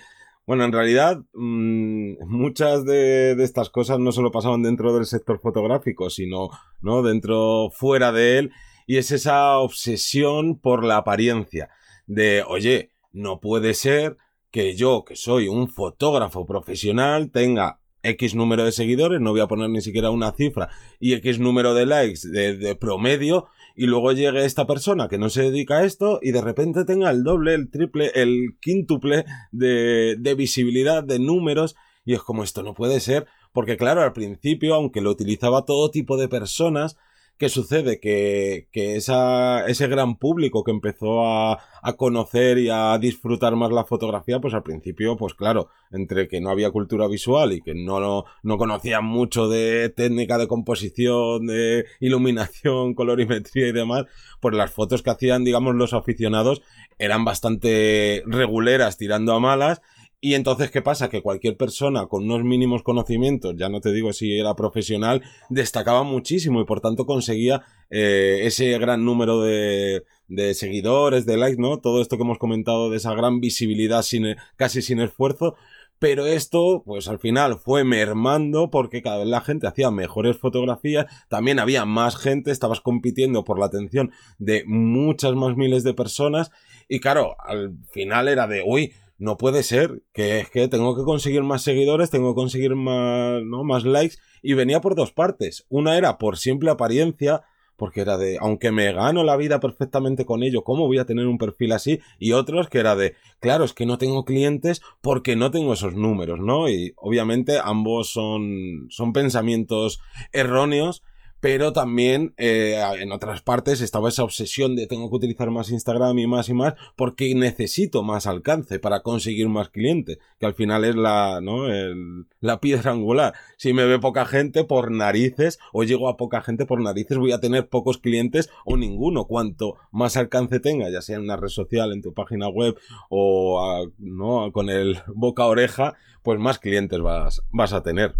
bueno, 0.48 0.63
en 0.63 0.72
realidad, 0.72 1.17
mmm, 1.34 2.25
muchas 2.25 2.86
de, 2.86 3.36
de, 3.36 3.44
estas 3.44 3.70
cosas 3.70 4.00
no 4.00 4.13
solo 4.13 4.32
pasaban 4.32 4.63
dentro 4.63 4.94
del 4.94 5.06
sector 5.06 5.41
fotográfico, 5.41 6.10
sino, 6.10 6.50
¿no? 6.79 7.03
Dentro, 7.03 7.70
fuera 7.70 8.13
de 8.13 8.38
él, 8.38 8.51
y 8.88 8.98
es 8.98 9.12
esa 9.12 9.60
obsesión 9.60 10.58
por 10.60 10.84
la 10.84 10.98
apariencia 10.98 11.70
de, 12.08 12.44
oye, 12.48 12.94
no 13.12 13.39
puede 13.39 13.74
ser 13.74 14.17
que 14.50 14.75
yo, 14.75 15.03
que 15.06 15.15
soy 15.15 15.50
un 15.50 15.67
fotógrafo 15.67 16.46
profesional, 16.46 17.29
tenga 17.29 17.82
X 18.01 18.34
número 18.34 18.63
de 18.63 18.72
seguidores, 18.72 19.20
no 19.20 19.32
voy 19.32 19.41
a 19.41 19.48
poner 19.48 19.70
ni 19.70 19.82
siquiera 19.82 20.10
una 20.10 20.32
cifra, 20.32 20.70
y 21.01 21.13
X 21.13 21.38
número 21.39 21.74
de 21.74 21.86
likes 21.86 22.22
de, 22.29 22.75
promedio, 22.75 23.48
y 23.75 23.88
luego 23.88 24.13
llegue 24.13 24.46
esta 24.46 24.65
persona 24.65 25.10
que 25.10 25.17
no 25.17 25.29
se 25.29 25.44
dedica 25.44 25.79
a 25.79 25.84
esto 25.84 26.20
y 26.24 26.32
de 26.32 26.41
repente 26.41 26.86
tenga 26.86 27.12
el 27.12 27.24
doble, 27.24 27.53
el 27.53 27.70
triple, 27.70 28.12
el 28.15 28.56
quíntuple 28.62 29.25
de, 29.51 30.15
de 30.17 30.36
visibilidad, 30.36 31.03
de 31.03 31.20
números, 31.20 31.75
y 32.06 32.13
es 32.13 32.22
como 32.22 32.44
esto 32.44 32.63
no 32.63 32.74
puede 32.74 33.01
ser, 33.01 33.27
porque 33.51 33.75
claro, 33.75 34.01
al 34.01 34.13
principio, 34.13 34.75
aunque 34.75 35.01
lo 35.01 35.12
utilizaba 35.12 35.65
todo 35.65 35.91
tipo 35.91 36.15
de 36.15 36.29
personas, 36.29 36.98
¿Qué 37.38 37.50
sucede? 37.50 38.00
Que, 38.00 38.67
que 38.72 38.96
esa, 38.96 39.67
ese 39.67 39.88
gran 39.88 40.17
público 40.17 40.63
que 40.63 40.72
empezó 40.72 41.24
a, 41.24 41.60
a, 41.84 41.94
conocer 41.94 42.58
y 42.58 42.70
a 42.72 42.98
disfrutar 42.98 43.56
más 43.56 43.72
la 43.72 43.86
fotografía, 43.86 44.39
pues 44.39 44.56
al 44.56 44.63
principio, 44.63 45.15
pues 45.17 45.36
claro, 45.36 45.70
entre 45.91 46.27
que 46.27 46.41
no 46.41 46.50
había 46.50 46.72
cultura 46.72 47.08
visual 47.08 47.53
y 47.53 47.62
que 47.62 47.75
no, 47.75 48.00
no, 48.00 48.25
no 48.41 48.58
conocían 48.58 49.06
mucho 49.06 49.48
de 49.50 49.89
técnica 49.89 50.39
de 50.39 50.48
composición, 50.48 51.46
de 51.46 51.86
iluminación, 52.00 52.94
colorimetría 52.96 53.67
y 53.67 53.72
demás, 53.72 54.06
pues 54.39 54.56
las 54.56 54.72
fotos 54.72 55.03
que 55.03 55.12
hacían, 55.12 55.44
digamos, 55.44 55.75
los 55.75 55.94
aficionados 55.94 56.63
eran 56.98 57.24
bastante 57.24 58.24
reguleras 58.25 58.98
tirando 58.98 59.34
a 59.34 59.39
malas 59.39 59.82
Y 60.19 60.33
entonces, 60.33 60.71
¿qué 60.71 60.81
pasa? 60.81 61.09
Que 61.09 61.21
cualquier 61.21 61.57
persona 61.57 62.07
con 62.07 62.24
unos 62.24 62.43
mínimos 62.43 62.81
conocimientos, 62.81 63.53
ya 63.55 63.69
no 63.69 63.81
te 63.81 63.93
digo 63.93 64.13
si 64.13 64.39
era 64.39 64.55
profesional, 64.55 65.21
destacaba 65.50 66.01
muchísimo 66.01 66.59
y 66.59 66.65
por 66.65 66.81
tanto 66.81 67.05
conseguía 67.05 67.62
eh, 67.91 68.39
ese 68.41 68.77
gran 68.79 69.05
número 69.05 69.41
de, 69.41 70.05
de 70.27 70.55
seguidores, 70.55 71.27
de 71.27 71.38
likes, 71.38 71.62
¿no? 71.62 71.79
Todo 71.79 72.01
esto 72.01 72.17
que 72.17 72.24
hemos 72.24 72.39
comentado 72.39 72.89
de 72.89 72.97
esa 72.97 73.13
gran 73.13 73.39
visibilidad 73.39 74.01
sin, 74.01 74.36
casi 74.55 74.81
sin 74.81 75.00
esfuerzo. 75.01 75.55
Pero 76.00 76.25
esto, 76.27 76.83
pues 76.86 77.07
al 77.07 77.19
final 77.19 77.57
fue 77.59 77.83
mermando 77.83 78.69
porque 78.69 79.01
cada 79.01 79.19
vez 79.19 79.27
la 79.27 79.41
gente 79.41 79.67
hacía 79.67 79.89
mejores 79.89 80.38
fotografías, 80.38 81.07
también 81.27 81.59
había 81.59 81.86
más 81.86 82.17
gente, 82.17 82.51
estabas 82.51 82.81
compitiendo 82.81 83.43
por 83.43 83.57
la 83.57 83.65
atención 83.65 84.12
de 84.38 84.63
muchas 84.65 85.33
más 85.33 85.57
miles 85.57 85.83
de 85.83 85.95
personas 85.95 86.51
y 86.88 87.00
claro, 87.00 87.36
al 87.43 87.74
final 87.91 88.27
era 88.27 88.47
de, 88.47 88.63
uy, 88.65 88.93
no 89.17 89.38
puede 89.38 89.63
ser, 89.63 90.03
que 90.13 90.39
es 90.39 90.50
que 90.50 90.67
tengo 90.67 90.95
que 90.95 91.03
conseguir 91.03 91.43
más 91.43 91.63
seguidores, 91.63 92.09
tengo 92.09 92.33
que 92.33 92.39
conseguir 92.39 92.75
más, 92.75 93.41
¿no? 93.43 93.63
más 93.63 93.83
likes 93.83 94.17
y 94.41 94.53
venía 94.53 94.81
por 94.81 94.95
dos 94.95 95.12
partes. 95.12 95.65
Una 95.69 95.97
era 95.97 96.17
por 96.17 96.38
simple 96.38 96.69
apariencia, 96.69 97.43
porque 97.75 98.01
era 98.01 98.17
de, 98.17 98.38
aunque 98.39 98.71
me 98.71 98.91
gano 98.91 99.24
la 99.24 99.38
vida 99.38 99.59
perfectamente 99.59 100.25
con 100.25 100.43
ello, 100.43 100.63
¿cómo 100.63 100.88
voy 100.88 100.97
a 100.97 101.05
tener 101.05 101.27
un 101.27 101.38
perfil 101.38 101.71
así? 101.71 102.00
Y 102.19 102.31
otros 102.31 102.69
que 102.69 102.79
era 102.79 102.95
de, 102.95 103.15
claro, 103.39 103.63
es 103.63 103.74
que 103.74 103.86
no 103.86 103.97
tengo 103.97 104.25
clientes 104.25 104.81
porque 105.01 105.36
no 105.36 105.51
tengo 105.51 105.74
esos 105.74 105.95
números, 105.95 106.39
¿no? 106.39 106.69
Y 106.69 106.93
obviamente 106.95 107.59
ambos 107.63 108.12
son, 108.12 108.88
son 108.89 109.13
pensamientos 109.13 110.00
erróneos 110.31 111.03
pero 111.39 111.74
también 111.74 112.34
eh, 112.38 112.82
en 113.00 113.12
otras 113.12 113.41
partes 113.41 113.82
estaba 113.82 114.10
esa 114.10 114.24
obsesión 114.24 114.75
de 114.75 114.88
tengo 114.88 115.10
que 115.10 115.15
utilizar 115.15 115.51
más 115.51 115.70
Instagram 115.70 116.17
y 116.20 116.27
más 116.27 116.50
y 116.50 116.53
más 116.53 116.74
porque 116.96 117.34
necesito 117.36 118.03
más 118.03 118.27
alcance 118.27 118.79
para 118.79 119.01
conseguir 119.01 119.50
más 119.50 119.70
clientes, 119.70 120.20
que 120.39 120.46
al 120.46 120.53
final 120.53 120.84
es 120.84 120.96
la, 120.96 121.39
¿no? 121.41 121.67
El, 121.67 122.25
la 122.39 122.60
piedra 122.60 122.91
angular. 122.91 123.34
Si 123.58 123.74
me 123.74 123.86
ve 123.86 124.00
poca 124.00 124.25
gente 124.25 124.63
por 124.63 124.91
narices 124.91 125.60
o 125.74 125.84
llego 125.84 126.10
a 126.10 126.17
poca 126.17 126.41
gente 126.41 126.65
por 126.65 126.82
narices 126.82 127.17
voy 127.17 127.32
a 127.32 127.39
tener 127.39 127.70
pocos 127.70 127.98
clientes 127.98 128.50
o 128.65 128.77
ninguno. 128.77 129.25
Cuanto 129.25 129.75
más 129.91 130.17
alcance 130.17 130.60
tenga, 130.60 130.89
ya 130.89 131.01
sea 131.01 131.17
en 131.17 131.24
una 131.24 131.38
red 131.38 131.50
social, 131.50 131.91
en 131.91 132.01
tu 132.01 132.13
página 132.13 132.48
web 132.48 132.77
o 133.10 133.88
¿no? 133.98 134.51
con 134.51 134.70
el 134.70 134.98
boca 135.13 135.44
a 135.44 135.48
oreja, 135.48 135.96
pues 136.24 136.39
más 136.39 136.60
clientes 136.60 137.00
vas, 137.00 137.41
vas 137.51 137.74
a 137.74 137.84
tener. 137.84 138.15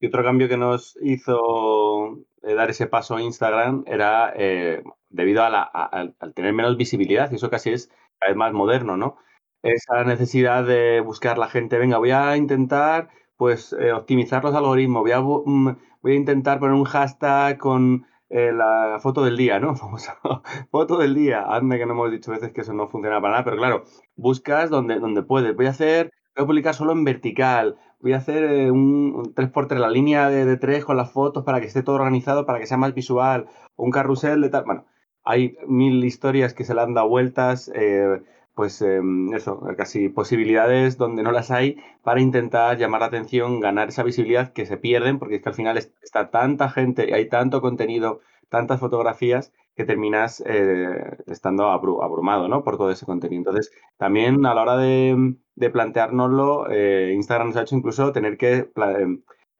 Y 0.00 0.06
otro 0.06 0.24
cambio 0.24 0.48
que 0.48 0.56
nos 0.56 0.96
hizo 1.02 2.24
eh, 2.42 2.54
dar 2.54 2.70
ese 2.70 2.86
paso 2.86 3.16
a 3.16 3.22
Instagram 3.22 3.84
era 3.86 4.32
eh, 4.36 4.82
debido 5.08 5.42
a 5.42 5.50
la, 5.50 5.62
al 5.62 6.34
tener 6.34 6.52
menos 6.52 6.76
visibilidad, 6.76 7.30
y 7.30 7.36
eso 7.36 7.50
casi 7.50 7.70
es 7.70 7.88
cada 8.18 8.30
vez 8.30 8.36
más 8.36 8.52
moderno, 8.52 8.96
¿no? 8.96 9.16
Esa 9.62 10.04
necesidad 10.04 10.64
de 10.64 11.00
buscar 11.00 11.36
la 11.36 11.48
gente, 11.48 11.78
venga, 11.78 11.98
voy 11.98 12.12
a 12.12 12.36
intentar 12.36 13.10
pues 13.36 13.74
eh, 13.78 13.92
optimizar 13.92 14.42
los 14.44 14.54
algoritmos, 14.54 15.02
voy 15.02 15.12
a, 15.12 15.20
mm, 15.20 15.76
voy 16.02 16.12
a 16.12 16.14
intentar 16.14 16.60
poner 16.60 16.74
un 16.74 16.84
hashtag 16.84 17.58
con 17.58 18.06
la 18.30 18.98
foto 19.02 19.24
del 19.24 19.36
día, 19.36 19.58
¿no? 19.58 19.74
foto 20.70 20.98
del 20.98 21.14
día. 21.16 21.42
Anda 21.48 21.78
que 21.78 21.86
no 21.86 21.94
hemos 21.94 22.12
dicho 22.12 22.30
veces 22.30 22.52
que 22.52 22.60
eso 22.60 22.72
no 22.72 22.86
funciona 22.86 23.20
para 23.20 23.32
nada, 23.32 23.44
pero 23.44 23.56
claro, 23.56 23.82
buscas 24.14 24.70
donde, 24.70 25.00
donde 25.00 25.24
puedes. 25.24 25.56
Voy 25.56 25.66
a 25.66 25.70
hacer, 25.70 26.12
voy 26.36 26.44
a 26.44 26.46
publicar 26.46 26.74
solo 26.74 26.92
en 26.92 27.02
vertical, 27.04 27.76
voy 28.00 28.12
a 28.12 28.18
hacer 28.18 28.44
eh, 28.44 28.70
un, 28.70 29.34
3x3, 29.34 29.78
la 29.78 29.90
línea 29.90 30.28
de, 30.28 30.44
de 30.44 30.56
3 30.56 30.84
con 30.84 30.96
las 30.96 31.12
fotos 31.12 31.44
para 31.44 31.60
que 31.60 31.66
esté 31.66 31.82
todo 31.82 31.96
organizado, 31.96 32.46
para 32.46 32.58
que 32.58 32.66
sea 32.66 32.76
más 32.76 32.94
visual, 32.94 33.46
un 33.76 33.90
carrusel 33.90 34.40
de 34.40 34.50
tal. 34.50 34.64
Bueno, 34.64 34.86
hay 35.24 35.56
mil 35.66 36.04
historias 36.04 36.54
que 36.54 36.64
se 36.64 36.74
le 36.74 36.80
han 36.80 36.94
dado 36.94 37.08
vueltas, 37.08 37.70
eh, 37.74 38.22
pues 38.54 38.82
em, 38.82 39.32
eso, 39.34 39.60
casi 39.76 40.08
posibilidades 40.08 40.98
donde 40.98 41.22
no 41.22 41.32
las 41.32 41.50
hay 41.50 41.76
para 42.02 42.20
intentar 42.20 42.78
llamar 42.78 43.00
la 43.00 43.06
atención, 43.06 43.60
ganar 43.60 43.88
esa 43.88 44.02
visibilidad 44.02 44.52
que 44.52 44.66
se 44.66 44.76
pierden, 44.76 45.18
porque 45.18 45.36
es 45.36 45.42
que 45.42 45.48
al 45.48 45.54
final 45.54 45.78
está 45.78 46.30
tanta 46.30 46.68
gente 46.68 47.08
y 47.08 47.12
hay 47.12 47.28
tanto 47.28 47.60
contenido, 47.60 48.20
tantas 48.50 48.80
fotografías 48.80 49.52
que 49.74 49.84
terminas 49.84 50.42
eh, 50.46 51.16
estando 51.26 51.70
abrumado 51.70 52.48
¿no? 52.48 52.62
por 52.62 52.76
todo 52.76 52.90
ese 52.90 53.06
contenido. 53.06 53.40
Entonces, 53.40 53.72
también 53.96 54.44
a 54.44 54.54
la 54.54 54.62
hora 54.62 54.76
de, 54.76 55.36
de 55.54 55.70
planteárnoslo, 55.70 56.70
eh, 56.70 57.12
Instagram 57.14 57.48
nos 57.48 57.56
ha 57.56 57.62
hecho 57.62 57.76
incluso 57.76 58.12
tener 58.12 58.36
que 58.36 58.70
eh, 58.76 59.06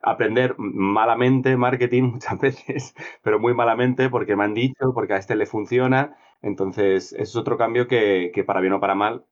aprender 0.02 0.54
malamente 0.58 1.56
marketing 1.56 2.02
muchas 2.12 2.38
veces, 2.38 2.94
pero 3.22 3.38
muy 3.38 3.54
malamente 3.54 4.10
porque 4.10 4.36
me 4.36 4.44
han 4.44 4.54
dicho, 4.54 4.92
porque 4.94 5.14
a 5.14 5.18
este 5.18 5.36
le 5.36 5.46
funciona. 5.46 6.16
Entonces, 6.42 7.12
eso 7.12 7.22
es 7.22 7.36
otro 7.36 7.56
cambio 7.56 7.86
que, 7.86 8.32
para 8.46 8.60
bien 8.60 8.72
o 8.74 8.80
para 8.80 8.94
mal 8.94 9.24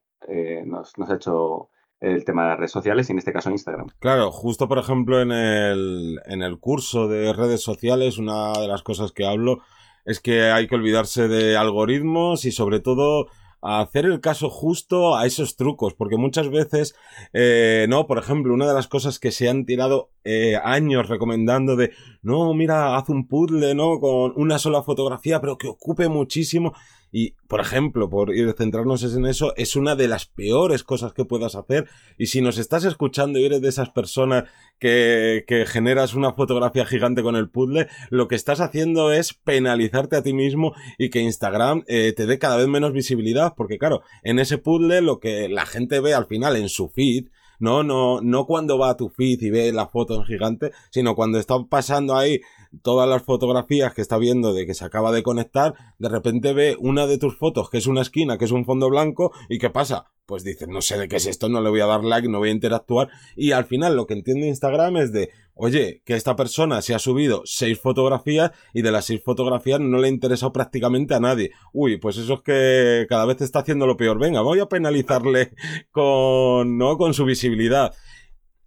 nos 0.67 1.11
ha 1.11 1.15
hecho 1.15 1.71
el 2.01 2.25
tema 2.25 2.43
de 2.43 2.49
las 2.51 2.59
redes 2.59 2.73
sociales 2.73 3.09
y 3.09 3.13
en 3.13 3.19
este 3.19 3.33
caso 3.33 3.51
Instagram. 3.51 3.89
Claro, 3.99 4.31
justo 4.31 4.69
por 4.69 4.79
ejemplo 4.79 5.21
en 5.21 5.33
el, 5.33 6.21
en 6.27 6.43
el 6.43 6.59
curso 6.59 7.09
de 7.09 7.33
redes 7.33 7.63
sociales, 7.63 8.19
una 8.19 8.53
de 8.53 8.69
las 8.69 8.83
cosas 8.83 9.13
que 9.13 9.27
hablo 9.27 9.59
es 10.05 10.21
que 10.21 10.51
hay 10.51 10.67
que 10.67 10.75
olvidarse 10.75 11.29
de 11.29 11.57
algoritmos 11.57 12.45
y 12.45 12.53
sobre 12.53 12.81
todo 12.81 13.27
hacer 13.61 14.05
el 14.05 14.21
caso 14.21 14.51
justo 14.51 15.17
a 15.17 15.27
esos 15.27 15.57
trucos, 15.57 15.95
porque 15.95 16.17
muchas 16.17 16.49
veces, 16.49 16.95
eh, 17.33 17.87
no, 17.89 18.07
por 18.07 18.19
ejemplo, 18.19 18.55
una 18.55 18.67
de 18.67 18.75
las 18.75 18.87
cosas 18.87 19.19
que 19.19 19.33
se 19.33 19.49
han 19.49 19.67
tirado 19.67 20.11
eh, 20.25 20.57
años 20.63 21.09
recomendando 21.09 21.77
de, 21.77 21.93
no, 22.23 22.55
mira, 22.55 22.97
haz 22.97 23.09
un 23.09 23.27
puzzle, 23.27 23.75
¿no? 23.75 23.99
Con 23.99 24.33
una 24.37 24.59
sola 24.59 24.83
fotografía, 24.83 25.41
pero 25.41 25.59
que 25.59 25.69
ocupe 25.69 26.09
muchísimo. 26.09 26.73
Y, 27.11 27.35
por 27.49 27.61
ejemplo, 27.61 28.11
por 28.11 28.33
centrarnos 28.57 29.03
en 29.03 29.27
eso, 29.27 29.55
es 29.57 29.77
una 29.77 29.97
de 29.97 30.09
las 30.09 30.27
peores 30.27 30.85
cosas 30.85 31.13
que 31.13 31.25
puedas 31.25 31.55
hacer. 31.55 31.89
Y 32.19 32.27
si 32.27 32.41
nos 32.41 32.59
estás 32.59 32.85
escuchando 32.85 33.39
y 33.39 33.47
eres 33.47 33.63
de 33.63 33.69
esas 33.69 33.91
personas 33.91 34.45
que, 34.79 35.45
que 35.47 35.65
generas 35.67 36.15
una 36.15 36.33
fotografía 36.33 36.85
gigante 36.85 37.23
con 37.23 37.37
el 37.37 37.49
puzzle, 37.49 37.89
lo 38.11 38.29
que 38.29 38.35
estás 38.35 38.61
haciendo 38.61 39.13
es 39.13 39.33
penalizarte 39.33 40.17
a 40.17 40.23
ti 40.23 40.33
mismo 40.33 40.75
y 40.99 41.11
que 41.11 41.21
Instagram 41.21 41.85
eh, 41.87 42.13
te 42.17 42.27
dé 42.27 42.39
cada 42.39 42.57
vez 42.57 42.69
menos 42.69 42.93
visibilidad. 42.93 43.55
Porque, 43.57 43.79
claro, 43.79 44.03
en 44.23 44.39
ese 44.39 44.59
puzzle 44.59 45.01
lo 45.01 45.19
que 45.19 45.49
la 45.49 45.67
gente 45.67 46.01
ve 46.01 46.15
al 46.15 46.27
final 46.27 46.57
en 46.57 46.69
su 46.69 46.89
feed 46.89 47.29
no, 47.59 47.83
no, 47.83 48.21
no 48.21 48.47
cuando 48.47 48.79
va 48.79 48.91
a 48.91 48.97
tu 48.97 49.09
feed 49.09 49.43
y 49.43 49.51
ve 49.51 49.73
la 49.73 49.89
foto 49.89 50.15
en 50.15 50.25
gigante, 50.25 50.73
sino 50.91 51.15
cuando 51.15 51.39
está 51.39 51.57
pasando 51.69 52.17
ahí 52.17 52.41
todas 52.83 53.09
las 53.09 53.23
fotografías 53.23 53.95
que 53.95 54.03
está 54.03 54.19
viendo 54.19 54.53
de 54.53 54.67
que 54.67 54.75
se 54.75 54.85
acaba 54.85 55.13
de 55.13 55.23
conectar, 55.23 55.75
de 55.99 56.09
repente 56.09 56.53
ve 56.53 56.77
una 56.79 57.07
de 57.07 57.19
tus 57.19 57.37
fotos 57.37 57.71
que 57.71 57.79
es 57.79 57.87
una 57.87 58.03
esquina, 58.03 58.39
que 58.39 58.45
es 58.45 58.53
un 58.53 58.65
fondo 58.65 58.89
blanco, 58.89 59.33
y 59.49 59.59
¿qué 59.59 59.71
pasa? 59.71 60.11
Pues 60.27 60.45
dices, 60.45 60.69
no 60.69 60.83
sé 60.83 60.99
de 60.99 61.09
qué 61.09 61.17
es 61.17 61.27
esto, 61.27 61.49
no 61.49 61.63
le 61.63 61.71
voy 61.71 61.81
a 61.81 61.87
dar 61.87 62.05
like, 62.05 62.29
no 62.29 62.39
voy 62.39 62.51
a 62.51 62.53
interactuar, 62.53 63.09
y 63.35 63.53
al 63.53 63.65
final 63.65 63.97
lo 63.97 64.07
que 64.07 64.15
entiende 64.15 64.47
Instagram 64.47 64.99
es 64.99 65.13
de, 65.13 65.31
oye, 65.55 66.03
que 66.05 66.15
esta 66.15 66.37
persona 66.37 66.83
se 66.83 66.95
ha 66.95 66.99
subido 66.99 67.43
seis 67.45 67.81
fotografías 67.81 68.53
y 68.73 68.83
de 68.83 68.93
las 68.93 69.07
seis 69.07 69.23
fotografías 69.25 69.81
no 69.81 69.99
le 69.99 70.09
ha 70.09 70.11
interesado 70.11 70.53
prácticamente 70.53 71.15
a 71.15 71.21
nadie. 71.21 71.51
Uy, 71.73 71.99
pues 71.99 72.17
eso 72.17 72.35
es 72.35 72.41
que 72.43 73.07
cada 73.09 73.25
vez 73.25 73.41
está 73.41 73.61
haciendo 73.61 73.87
lo 73.87 73.97
peor. 73.97 74.19
Venga, 74.19 74.41
voy 74.41 74.61
a 74.61 74.67
penalizarle 74.67 75.53
con, 75.91 76.79
¿no? 76.79 76.97
Con 76.97 77.13
su 77.13 77.25
visibilidad. 77.25 77.93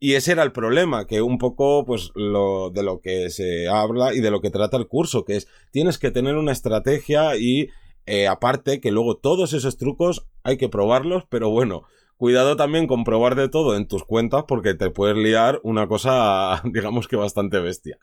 Y 0.03 0.15
ese 0.15 0.31
era 0.31 0.41
el 0.41 0.51
problema, 0.51 1.05
que 1.05 1.21
un 1.21 1.37
poco, 1.37 1.85
pues, 1.85 2.11
lo, 2.15 2.71
de 2.71 2.81
lo 2.81 3.01
que 3.01 3.29
se 3.29 3.67
habla 3.67 4.15
y 4.15 4.19
de 4.19 4.31
lo 4.31 4.41
que 4.41 4.49
trata 4.49 4.75
el 4.75 4.87
curso, 4.87 5.25
que 5.25 5.35
es, 5.35 5.47
tienes 5.69 5.99
que 5.99 6.09
tener 6.09 6.37
una 6.37 6.51
estrategia 6.51 7.35
y, 7.37 7.69
eh, 8.07 8.27
aparte, 8.27 8.81
que 8.81 8.89
luego 8.89 9.17
todos 9.17 9.53
esos 9.53 9.77
trucos 9.77 10.25
hay 10.41 10.57
que 10.57 10.69
probarlos, 10.69 11.25
pero 11.29 11.51
bueno, 11.51 11.83
cuidado 12.17 12.55
también 12.55 12.87
con 12.87 13.03
probar 13.03 13.35
de 13.35 13.47
todo 13.47 13.77
en 13.77 13.87
tus 13.87 14.03
cuentas 14.03 14.45
porque 14.47 14.73
te 14.73 14.89
puedes 14.89 15.15
liar 15.17 15.59
una 15.61 15.87
cosa, 15.87 16.63
digamos 16.73 17.07
que 17.07 17.15
bastante 17.15 17.59
bestia. 17.59 17.99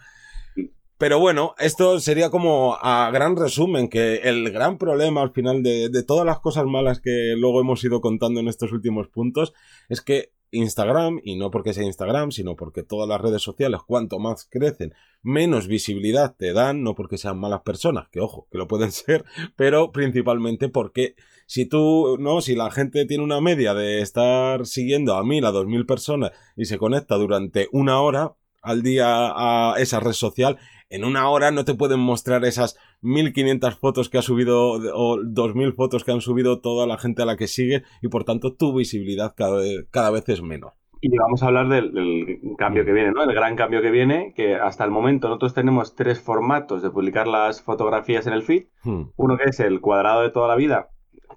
Pero 0.98 1.18
bueno, 1.18 1.56
esto 1.58 1.98
sería 1.98 2.30
como 2.30 2.76
a 2.80 3.10
gran 3.10 3.34
resumen, 3.34 3.88
que 3.88 4.18
el 4.18 4.52
gran 4.52 4.78
problema 4.78 5.20
al 5.20 5.32
final 5.32 5.64
de, 5.64 5.88
de, 5.88 6.02
todas 6.04 6.24
las 6.24 6.38
cosas 6.38 6.64
malas 6.66 7.00
que 7.00 7.34
luego 7.36 7.60
hemos 7.60 7.82
ido 7.82 8.00
contando 8.00 8.38
en 8.38 8.46
estos 8.46 8.70
últimos 8.70 9.08
puntos 9.08 9.52
es 9.88 10.00
que 10.00 10.30
Instagram, 10.50 11.20
y 11.22 11.36
no 11.36 11.50
porque 11.50 11.74
sea 11.74 11.84
Instagram, 11.84 12.30
sino 12.30 12.56
porque 12.56 12.82
todas 12.82 13.08
las 13.08 13.20
redes 13.20 13.42
sociales, 13.42 13.80
cuanto 13.86 14.18
más 14.18 14.46
crecen, 14.50 14.94
menos 15.22 15.66
visibilidad 15.66 16.34
te 16.36 16.52
dan, 16.52 16.82
no 16.82 16.94
porque 16.94 17.18
sean 17.18 17.38
malas 17.38 17.62
personas, 17.62 18.08
que 18.10 18.20
ojo, 18.20 18.48
que 18.50 18.58
lo 18.58 18.68
pueden 18.68 18.92
ser, 18.92 19.24
pero 19.56 19.92
principalmente 19.92 20.68
porque 20.68 21.14
si 21.46 21.66
tú, 21.66 22.16
no, 22.18 22.40
si 22.40 22.54
la 22.54 22.70
gente 22.70 23.06
tiene 23.06 23.24
una 23.24 23.40
media 23.40 23.74
de 23.74 24.02
estar 24.02 24.66
siguiendo 24.66 25.14
a 25.16 25.24
mil, 25.24 25.44
a 25.44 25.50
dos 25.50 25.66
mil 25.66 25.86
personas 25.86 26.32
y 26.56 26.66
se 26.66 26.78
conecta 26.78 27.16
durante 27.16 27.68
una 27.72 28.00
hora 28.00 28.34
al 28.60 28.82
día 28.82 29.06
a 29.08 29.76
esa 29.78 30.00
red 30.00 30.12
social, 30.12 30.58
en 30.90 31.04
una 31.04 31.28
hora 31.30 31.50
no 31.50 31.64
te 31.64 31.74
pueden 31.74 32.00
mostrar 32.00 32.44
esas 32.44 32.76
1500 33.02 33.76
fotos 33.76 34.08
que 34.08 34.18
ha 34.18 34.22
subido 34.22 34.72
o 34.94 35.18
2000 35.22 35.72
fotos 35.74 36.04
que 36.04 36.12
han 36.12 36.20
subido 36.20 36.60
toda 36.60 36.86
la 36.86 36.98
gente 36.98 37.22
a 37.22 37.26
la 37.26 37.36
que 37.36 37.46
sigue 37.46 37.82
y 38.02 38.08
por 38.08 38.24
tanto 38.24 38.54
tu 38.54 38.76
visibilidad 38.76 39.34
cada 39.36 39.58
vez, 39.58 39.86
cada 39.90 40.10
vez 40.10 40.28
es 40.28 40.42
menor. 40.42 40.72
Y 41.00 41.16
vamos 41.16 41.42
a 41.42 41.46
hablar 41.46 41.68
del, 41.68 42.40
cambio 42.56 42.84
que 42.84 42.92
viene, 42.92 43.12
¿no? 43.12 43.22
El 43.22 43.32
gran 43.32 43.54
cambio 43.54 43.80
que 43.80 43.90
viene, 43.90 44.32
que 44.34 44.56
hasta 44.56 44.84
el 44.84 44.90
momento 44.90 45.28
nosotros 45.28 45.54
tenemos 45.54 45.94
tres 45.94 46.20
formatos 46.20 46.82
de 46.82 46.90
publicar 46.90 47.28
las 47.28 47.62
fotografías 47.62 48.26
en 48.26 48.32
el 48.32 48.42
feed. 48.42 48.66
Hmm. 48.82 49.04
Uno 49.16 49.36
que 49.36 49.50
es 49.50 49.60
el 49.60 49.80
cuadrado 49.80 50.22
de 50.22 50.30
toda 50.30 50.48
la 50.48 50.56
vida, 50.56 50.90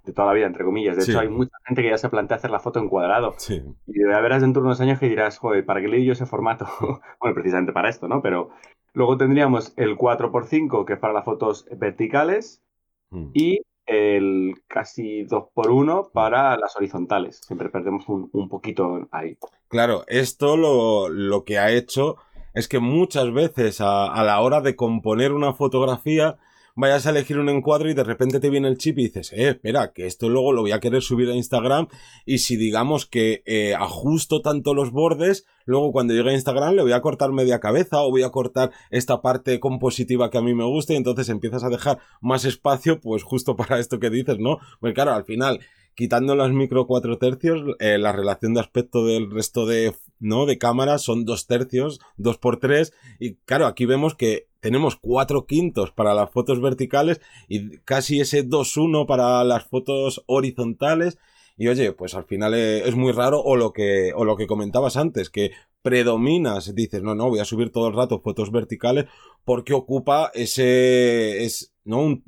de 0.03 0.13
toda 0.13 0.29
la 0.29 0.33
vida, 0.33 0.47
entre 0.47 0.65
comillas. 0.65 0.97
De 0.97 1.03
hecho, 1.03 1.19
hay 1.19 1.29
mucha 1.29 1.55
gente 1.67 1.83
que 1.83 1.89
ya 1.89 1.97
se 1.97 2.09
plantea 2.09 2.37
hacer 2.37 2.49
la 2.49 2.59
foto 2.59 2.79
en 2.79 2.89
cuadrado. 2.89 3.35
Sí. 3.37 3.61
Y 3.85 3.99
ya 3.99 4.19
verás 4.19 4.41
dentro 4.41 4.63
de 4.63 4.67
unos 4.67 4.81
años 4.81 4.99
que 4.99 5.07
dirás, 5.07 5.37
joder, 5.37 5.63
¿para 5.63 5.79
qué 5.81 5.87
leí 5.87 6.05
yo 6.05 6.13
ese 6.13 6.25
formato? 6.25 6.65
bueno, 7.19 7.35
precisamente 7.35 7.71
para 7.71 7.89
esto, 7.89 8.07
¿no? 8.07 8.21
Pero 8.23 8.49
luego 8.93 9.17
tendríamos 9.17 9.73
el 9.77 9.97
4x5, 9.97 10.85
que 10.85 10.93
es 10.93 10.99
para 10.99 11.13
las 11.13 11.25
fotos 11.25 11.65
verticales, 11.77 12.61
mm. 13.09 13.31
y 13.33 13.61
el 13.85 14.55
casi 14.67 15.25
2x1 15.25 16.11
para 16.11 16.57
las 16.57 16.75
horizontales. 16.75 17.41
Siempre 17.45 17.69
perdemos 17.69 18.05
un, 18.07 18.49
poquito 18.49 19.07
ahí. 19.11 19.37
Claro, 19.67 20.03
esto 20.07 20.55
lo, 20.55 21.09
lo, 21.09 21.43
que 21.43 21.57
ha 21.57 21.71
hecho 21.71 22.17
es 22.53 22.67
que 22.67 22.79
muchas 22.79 23.33
veces 23.33 23.81
a 23.81 24.23
la 24.23 24.39
hora 24.41 24.61
de 24.61 24.75
componer 24.75 25.33
una 25.33 25.53
fotografía 25.53 26.37
vayas 26.75 27.05
a 27.05 27.11
elegir 27.11 27.37
un 27.39 27.49
encuadre 27.49 27.91
y 27.91 27.93
de 27.93 28.03
repente 28.03 28.39
te 28.39 28.49
viene 28.49 28.67
el 28.67 28.77
chip 28.77 28.97
y 28.99 29.03
dices, 29.03 29.33
eh, 29.33 29.49
espera, 29.49 29.91
que 29.93 30.05
esto 30.07 30.29
luego 30.29 30.53
lo 30.53 30.61
voy 30.61 30.71
a 30.71 30.79
querer 30.79 31.01
subir 31.01 31.29
a 31.29 31.35
Instagram 31.35 31.87
y 32.25 32.39
si 32.39 32.55
digamos 32.55 33.05
que 33.05 33.43
eh, 33.45 33.75
ajusto 33.75 34.41
tanto 34.41 34.73
los 34.73 34.91
bordes, 34.91 35.45
luego 35.65 35.91
cuando 35.91 36.13
llegue 36.13 36.29
a 36.29 36.33
Instagram 36.33 36.75
le 36.75 36.81
voy 36.81 36.93
a 36.93 37.01
cortar 37.01 37.31
media 37.31 37.59
cabeza 37.59 38.01
o 38.01 38.09
voy 38.09 38.23
a 38.23 38.29
cortar 38.29 38.71
esta 38.89 39.21
parte 39.21 39.59
compositiva 39.59 40.29
que 40.29 40.37
a 40.37 40.41
mí 40.41 40.53
me 40.53 40.65
gusta 40.65 40.93
y 40.93 40.97
entonces 40.97 41.29
empiezas 41.29 41.63
a 41.63 41.69
dejar 41.69 41.99
más 42.21 42.45
espacio 42.45 42.99
pues 42.99 43.23
justo 43.23 43.55
para 43.55 43.79
esto 43.79 43.99
que 43.99 44.09
dices, 44.09 44.37
¿no? 44.39 44.59
Pues 44.79 44.93
claro, 44.93 45.13
al 45.13 45.25
final 45.25 45.59
quitando 45.95 46.35
las 46.35 46.51
micro 46.51 46.87
cuatro 46.87 47.17
tercios, 47.17 47.75
eh, 47.79 47.97
la 47.97 48.11
relación 48.11 48.53
de 48.53 48.61
aspecto 48.61 49.05
del 49.05 49.29
resto 49.29 49.65
de, 49.65 49.93
¿no? 50.19 50.45
de 50.45 50.57
cámaras 50.57 51.01
son 51.01 51.25
dos 51.25 51.47
tercios, 51.47 51.99
dos 52.17 52.37
por 52.37 52.59
tres, 52.59 52.93
y 53.19 53.35
claro, 53.35 53.67
aquí 53.67 53.85
vemos 53.85 54.15
que 54.15 54.47
tenemos 54.61 54.95
cuatro 54.95 55.45
quintos 55.45 55.91
para 55.91 56.13
las 56.13 56.31
fotos 56.31 56.61
verticales 56.61 57.19
y 57.49 57.79
casi 57.79 58.21
ese 58.21 58.47
2-1 58.47 59.05
para 59.05 59.43
las 59.43 59.65
fotos 59.65 60.23
horizontales. 60.27 61.17
Y 61.57 61.67
oye, 61.67 61.91
pues 61.91 62.15
al 62.15 62.23
final 62.23 62.53
eh, 62.53 62.87
es 62.87 62.95
muy 62.95 63.11
raro 63.11 63.41
o 63.41 63.57
lo 63.57 63.73
que, 63.73 64.13
o 64.15 64.23
lo 64.23 64.37
que 64.37 64.47
comentabas 64.47 64.95
antes, 64.97 65.29
que 65.29 65.51
predominas, 65.81 66.73
dices, 66.73 67.03
no, 67.03 67.15
no, 67.15 67.29
voy 67.29 67.39
a 67.39 67.45
subir 67.45 67.71
todo 67.71 67.87
el 67.87 67.95
rato 67.95 68.21
fotos 68.21 68.51
verticales 68.51 69.05
porque 69.43 69.73
ocupa 69.73 70.31
ese, 70.33 71.43
es, 71.43 71.73
¿no? 71.83 72.01
Un, 72.01 72.23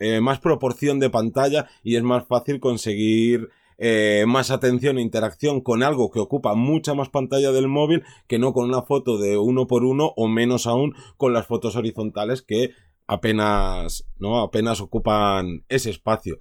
eh, 0.00 0.20
más 0.20 0.38
proporción 0.38 1.00
de 1.00 1.10
pantalla 1.10 1.68
y 1.82 1.96
es 1.96 2.02
más 2.02 2.24
fácil 2.26 2.60
conseguir 2.60 3.48
eh, 3.78 4.24
más 4.26 4.50
atención 4.50 4.98
e 4.98 5.02
interacción 5.02 5.60
con 5.60 5.84
algo 5.84 6.10
que 6.10 6.18
ocupa 6.18 6.54
mucha 6.54 6.94
más 6.94 7.08
pantalla 7.10 7.52
del 7.52 7.68
móvil 7.68 8.02
que 8.26 8.40
no 8.40 8.52
con 8.52 8.68
una 8.68 8.82
foto 8.82 9.18
de 9.18 9.38
uno 9.38 9.68
por 9.68 9.84
uno 9.84 10.12
o 10.16 10.26
menos 10.26 10.66
aún 10.66 10.94
con 11.16 11.32
las 11.32 11.46
fotos 11.46 11.76
horizontales 11.76 12.42
que 12.42 12.72
apenas, 13.06 14.04
¿no? 14.18 14.40
Apenas 14.40 14.80
ocupan 14.80 15.64
ese 15.68 15.90
espacio. 15.90 16.40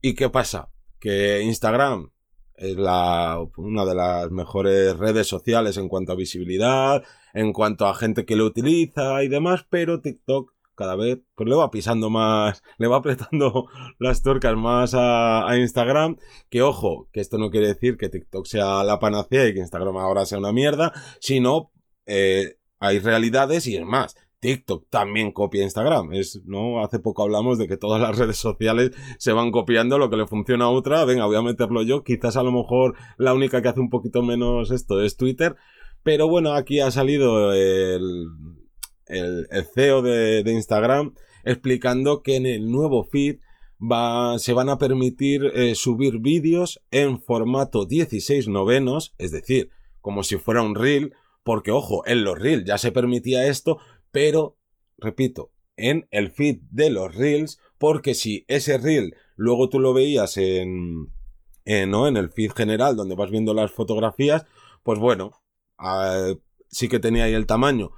¿Y 0.00 0.14
qué 0.14 0.30
pasa? 0.30 0.70
Que 1.00 1.42
Instagram 1.42 2.12
es 2.54 2.76
la, 2.76 3.38
una 3.56 3.84
de 3.84 3.94
las 3.94 4.30
mejores 4.30 4.96
redes 4.96 5.26
sociales 5.26 5.76
en 5.76 5.88
cuanto 5.88 6.12
a 6.12 6.16
visibilidad, 6.16 7.02
en 7.34 7.52
cuanto 7.52 7.86
a 7.86 7.94
gente 7.94 8.24
que 8.24 8.36
lo 8.36 8.46
utiliza 8.46 9.22
y 9.22 9.28
demás, 9.28 9.66
pero 9.68 10.00
TikTok 10.00 10.52
cada 10.78 10.94
vez 10.94 11.18
pues 11.34 11.48
le 11.48 11.56
va 11.56 11.72
pisando 11.72 12.08
más, 12.08 12.62
le 12.78 12.86
va 12.86 12.98
apretando 12.98 13.66
las 13.98 14.22
tuercas 14.22 14.56
más 14.56 14.94
a, 14.94 15.44
Instagram. 15.58 16.16
Que 16.48 16.62
ojo, 16.62 17.08
que 17.12 17.20
esto 17.20 17.36
no 17.36 17.50
quiere 17.50 17.66
decir 17.66 17.96
que 17.96 18.08
TikTok 18.08 18.46
sea 18.46 18.84
la 18.84 19.00
panacea 19.00 19.48
y 19.48 19.54
que 19.54 19.60
Instagram 19.60 19.96
ahora 19.96 20.24
sea 20.24 20.38
una 20.38 20.52
mierda, 20.52 20.92
sino 21.20 21.72
eh, 22.06 22.58
hay 22.78 23.00
realidades 23.00 23.66
y 23.66 23.76
es 23.76 23.84
más. 23.84 24.14
TikTok 24.40 24.88
también 24.88 25.32
copia 25.32 25.64
Instagram. 25.64 26.12
Es, 26.12 26.40
¿no? 26.44 26.84
Hace 26.84 27.00
poco 27.00 27.24
hablamos 27.24 27.58
de 27.58 27.66
que 27.66 27.76
todas 27.76 28.00
las 28.00 28.16
redes 28.16 28.36
sociales 28.36 28.92
se 29.18 29.32
van 29.32 29.50
copiando 29.50 29.98
lo 29.98 30.10
que 30.10 30.16
le 30.16 30.28
funciona 30.28 30.66
a 30.66 30.70
otra. 30.70 31.04
Venga, 31.04 31.26
voy 31.26 31.36
a 31.36 31.42
meterlo 31.42 31.82
yo. 31.82 32.04
Quizás 32.04 32.36
a 32.36 32.44
lo 32.44 32.52
mejor 32.52 32.94
la 33.16 33.34
única 33.34 33.60
que 33.62 33.68
hace 33.68 33.80
un 33.80 33.90
poquito 33.90 34.22
menos 34.22 34.70
esto 34.70 35.02
es 35.02 35.16
Twitter. 35.16 35.56
Pero 36.04 36.28
bueno, 36.28 36.52
aquí 36.54 36.80
ha 36.80 36.90
salido 36.90 37.52
el, 37.52 38.28
el, 39.08 39.46
CEO 39.74 40.02
de, 40.02 40.42
Instagram, 40.46 41.14
explicando 41.44 42.22
que 42.22 42.36
en 42.36 42.46
el 42.46 42.70
nuevo 42.70 43.04
feed 43.04 43.38
va, 43.80 44.38
se 44.38 44.52
van 44.52 44.68
a 44.68 44.78
permitir 44.78 45.44
eh, 45.54 45.74
subir 45.74 46.18
vídeos 46.18 46.80
en 46.90 47.20
formato 47.20 47.86
16 47.86 48.48
novenos, 48.48 49.14
es 49.18 49.30
decir, 49.30 49.70
como 50.00 50.22
si 50.22 50.36
fuera 50.36 50.62
un 50.62 50.74
reel, 50.74 51.14
porque 51.42 51.70
ojo, 51.70 52.06
en 52.06 52.24
los 52.24 52.38
reels 52.38 52.64
ya 52.64 52.78
se 52.78 52.92
permitía 52.92 53.46
esto, 53.46 53.78
pero, 54.10 54.56
repito, 54.98 55.52
en 55.76 56.06
el 56.10 56.30
feed 56.30 56.58
de 56.70 56.90
los 56.90 57.14
reels, 57.14 57.58
porque 57.78 58.14
si 58.14 58.44
ese 58.48 58.78
reel 58.78 59.14
luego 59.36 59.68
tú 59.68 59.78
lo 59.78 59.94
veías 59.94 60.36
en, 60.36 61.12
en, 61.64 61.90
¿no? 61.90 62.08
en 62.08 62.16
el 62.16 62.30
feed 62.30 62.52
general 62.52 62.96
donde 62.96 63.14
vas 63.14 63.30
viendo 63.30 63.54
las 63.54 63.70
fotografías, 63.70 64.44
pues 64.82 64.98
bueno, 64.98 65.32
ah, 65.78 66.34
sí 66.68 66.88
que 66.88 66.98
tenía 66.98 67.24
ahí 67.24 67.34
el 67.34 67.46
tamaño, 67.46 67.92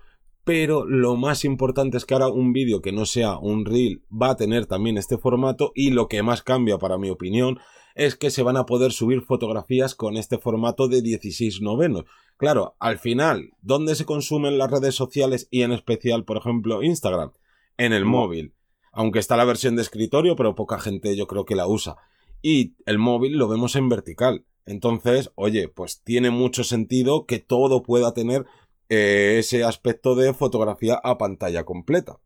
pero 0.44 0.86
lo 0.86 1.16
más 1.16 1.44
importante 1.44 1.96
es 1.96 2.04
que 2.04 2.14
ahora 2.14 2.28
un 2.28 2.52
vídeo 2.52 2.80
que 2.80 2.92
no 2.92 3.06
sea 3.06 3.38
un 3.38 3.64
reel 3.64 4.02
va 4.10 4.30
a 4.30 4.36
tener 4.36 4.66
también 4.66 4.96
este 4.98 5.18
formato 5.18 5.72
y 5.74 5.90
lo 5.90 6.08
que 6.08 6.22
más 6.22 6.42
cambia 6.42 6.78
para 6.78 6.98
mi 6.98 7.10
opinión 7.10 7.58
es 7.94 8.16
que 8.16 8.30
se 8.30 8.42
van 8.42 8.56
a 8.56 8.66
poder 8.66 8.92
subir 8.92 9.22
fotografías 9.22 9.94
con 9.94 10.16
este 10.16 10.38
formato 10.38 10.88
de 10.88 11.02
16 11.02 11.60
novenos. 11.60 12.04
Claro, 12.36 12.76
al 12.78 12.98
final, 12.98 13.50
¿dónde 13.60 13.94
se 13.94 14.06
consumen 14.06 14.58
las 14.58 14.70
redes 14.70 14.94
sociales 14.94 15.48
y 15.50 15.62
en 15.62 15.72
especial, 15.72 16.24
por 16.24 16.38
ejemplo, 16.38 16.82
Instagram? 16.82 17.32
En 17.76 17.92
el 17.92 18.04
móvil. 18.04 18.54
Aunque 18.92 19.18
está 19.18 19.36
la 19.36 19.44
versión 19.44 19.76
de 19.76 19.82
escritorio, 19.82 20.36
pero 20.36 20.54
poca 20.54 20.78
gente 20.78 21.16
yo 21.16 21.26
creo 21.26 21.44
que 21.44 21.56
la 21.56 21.66
usa. 21.66 21.96
Y 22.42 22.74
el 22.86 22.98
móvil 22.98 23.36
lo 23.36 23.48
vemos 23.48 23.76
en 23.76 23.88
vertical. 23.88 24.46
Entonces, 24.66 25.30
oye, 25.34 25.68
pues 25.68 26.02
tiene 26.02 26.30
mucho 26.30 26.64
sentido 26.64 27.26
que 27.26 27.38
todo 27.38 27.82
pueda 27.82 28.14
tener 28.14 28.46
eh, 28.90 29.36
ese 29.38 29.64
aspecto 29.64 30.16
de 30.16 30.34
fotografía 30.34 31.00
a 31.02 31.16
pantalla 31.16 31.64
completa. 31.64 32.18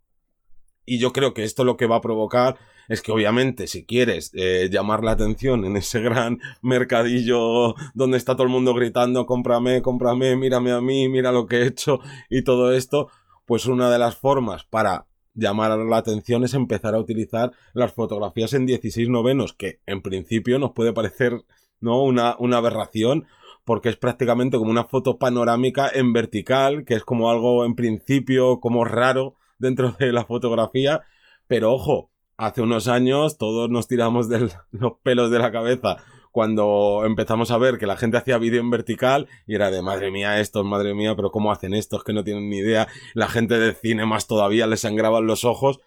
Y 0.87 0.99
yo 0.99 1.13
creo 1.13 1.35
que 1.35 1.45
esto 1.45 1.63
lo 1.63 1.77
que 1.77 1.87
va 1.87 1.97
a 1.97 2.01
provocar 2.01 2.57
es 2.89 3.03
que 3.03 3.13
obviamente 3.13 3.67
si 3.67 3.85
quieres 3.85 4.31
eh, 4.35 4.69
llamar 4.71 5.05
la 5.05 5.13
atención 5.13 5.65
en 5.65 5.77
ese 5.77 6.01
gran 6.01 6.41
mercadillo 6.63 7.75
donde 7.95 8.17
está 8.17 8.35
todo 8.35 8.45
el 8.45 8.49
mundo 8.49 8.75
gritando 8.75 9.27
cómprame, 9.27 9.83
cómprame, 9.83 10.37
mírame 10.37 10.73
a 10.73 10.81
mí, 10.81 11.09
mira 11.09 11.33
lo 11.33 11.47
que 11.47 11.59
he 11.59 11.67
hecho 11.67 12.01
y 12.29 12.43
todo 12.43 12.73
esto, 12.75 13.09
pues 13.47 13.67
una 13.67 13.91
de 13.91 13.99
las 13.99 14.17
formas 14.17 14.65
para 14.65 15.07
llamar 15.35 15.77
la 15.79 15.97
atención 15.97 16.45
es 16.45 16.55
empezar 16.55 16.95
a 16.95 16.99
utilizar 16.99 17.53
las 17.73 17.93
fotografías 17.93 18.55
en 18.55 18.67
16 18.67 19.09
novenos, 19.09 19.53
que 19.53 19.81
en 19.87 20.01
principio 20.01 20.59
nos 20.59 20.73
puede 20.73 20.93
parecer 20.93 21.43
no 21.81 22.03
una, 22.03 22.37
una 22.39 22.59
aberración 22.59 23.27
porque 23.65 23.89
es 23.89 23.97
prácticamente 23.97 24.59
como 24.59 24.71
una 24.71 24.85
foto 24.85 25.19
panorámica 25.19 25.91
en 25.93 26.13
vertical, 26.13 26.85
que 26.85 26.95
es 26.95 27.05
como 27.05 27.31
algo 27.31 27.65
en 27.65 27.75
principio 27.75 28.61
como 28.61 28.85
raro 28.85 29.37
dentro 29.59 29.93
de 29.99 30.13
la 30.13 30.25
fotografía, 30.25 31.03
pero 31.47 31.73
ojo, 31.73 32.11
hace 32.37 32.63
unos 32.63 32.89
años 32.89 33.39
todos 33.39 33.71
nos 33.71 33.89
tiramos 33.89 34.29
los 34.71 34.93
pelos 35.03 35.31
de 35.31 35.39
la 35.39 35.53
cabeza 35.53 35.97
cuando 36.35 37.05
empezamos 37.07 37.53
a 37.53 37.59
ver 37.59 37.79
que 37.79 37.87
la 37.87 37.97
gente 37.97 38.17
hacía 38.17 38.39
vídeo 38.39 38.61
en 38.61 38.69
vertical 38.69 39.29
y 39.47 39.55
era 39.55 39.71
de 39.71 39.83
madre 39.83 40.11
mía 40.11 40.41
estos, 40.41 40.65
madre 40.65 40.93
mía, 40.93 41.15
pero 41.15 41.31
cómo 41.31 41.53
hacen 41.53 41.75
estos 41.75 42.03
que 42.03 42.13
no 42.13 42.25
tienen 42.25 42.51
ni 42.51 42.57
idea, 42.57 42.89
la 43.15 43.29
gente 43.29 43.57
de 43.57 43.73
cine 43.73 44.05
más 44.05 44.27
todavía 44.27 44.67
les 44.67 44.81
sangraban 44.81 45.29
los 45.29 45.45
ojos, 45.45 45.79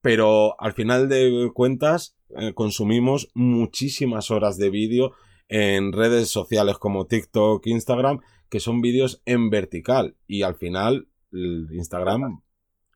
pero 0.00 0.54
al 0.60 0.72
final 0.72 1.08
de 1.08 1.50
cuentas 1.52 2.16
eh, 2.38 2.54
consumimos 2.54 3.28
muchísimas 3.34 4.30
horas 4.30 4.56
de 4.56 4.70
vídeo 4.70 5.14
en 5.48 5.92
redes 5.92 6.28
sociales 6.28 6.78
como 6.78 7.06
TikTok, 7.06 7.66
Instagram, 7.66 8.20
que 8.48 8.60
son 8.60 8.80
vídeos 8.80 9.22
en 9.24 9.50
vertical. 9.50 10.16
Y 10.26 10.42
al 10.42 10.54
final, 10.54 11.08
Instagram, 11.32 12.42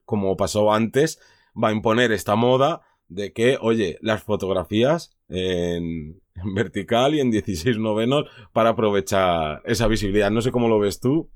como 0.05 0.37
pasó 0.37 0.73
antes, 0.73 1.21
va 1.61 1.69
a 1.69 1.73
imponer 1.73 2.13
esta 2.13 2.37
moda 2.37 2.83
de 3.09 3.33
que, 3.33 3.59
oye, 3.61 3.99
las 4.01 4.23
fotografías 4.23 5.17
en, 5.29 6.21
vertical 6.55 7.15
y 7.15 7.21
en 7.21 7.31
16 7.31 7.79
novenos 7.79 8.25
para 8.53 8.71
aprovechar 8.71 9.63
esa 9.65 9.87
visibilidad. 9.87 10.31
No 10.31 10.41
sé 10.41 10.51
cómo 10.51 10.69
lo 10.69 10.79
ves 10.79 11.01
tú. 11.01 11.31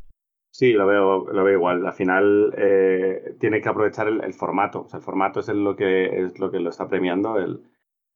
Sí, 0.50 0.72
lo 0.72 0.86
veo, 0.86 1.30
lo 1.30 1.44
veo 1.44 1.54
igual. 1.54 1.86
Al 1.86 1.92
final 1.92 2.54
eh, 2.56 3.36
tiene 3.38 3.60
que 3.60 3.68
aprovechar 3.68 4.08
el, 4.08 4.32
formato. 4.32 4.82
O 4.82 4.88
sea, 4.88 4.98
el 4.98 5.04
formato 5.04 5.40
es 5.40 5.48
lo 5.48 5.76
que 5.76 6.24
es 6.24 6.38
lo 6.38 6.50
que 6.50 6.60
lo 6.60 6.70
está 6.70 6.88
premiando. 6.88 7.36
El, 7.36 7.60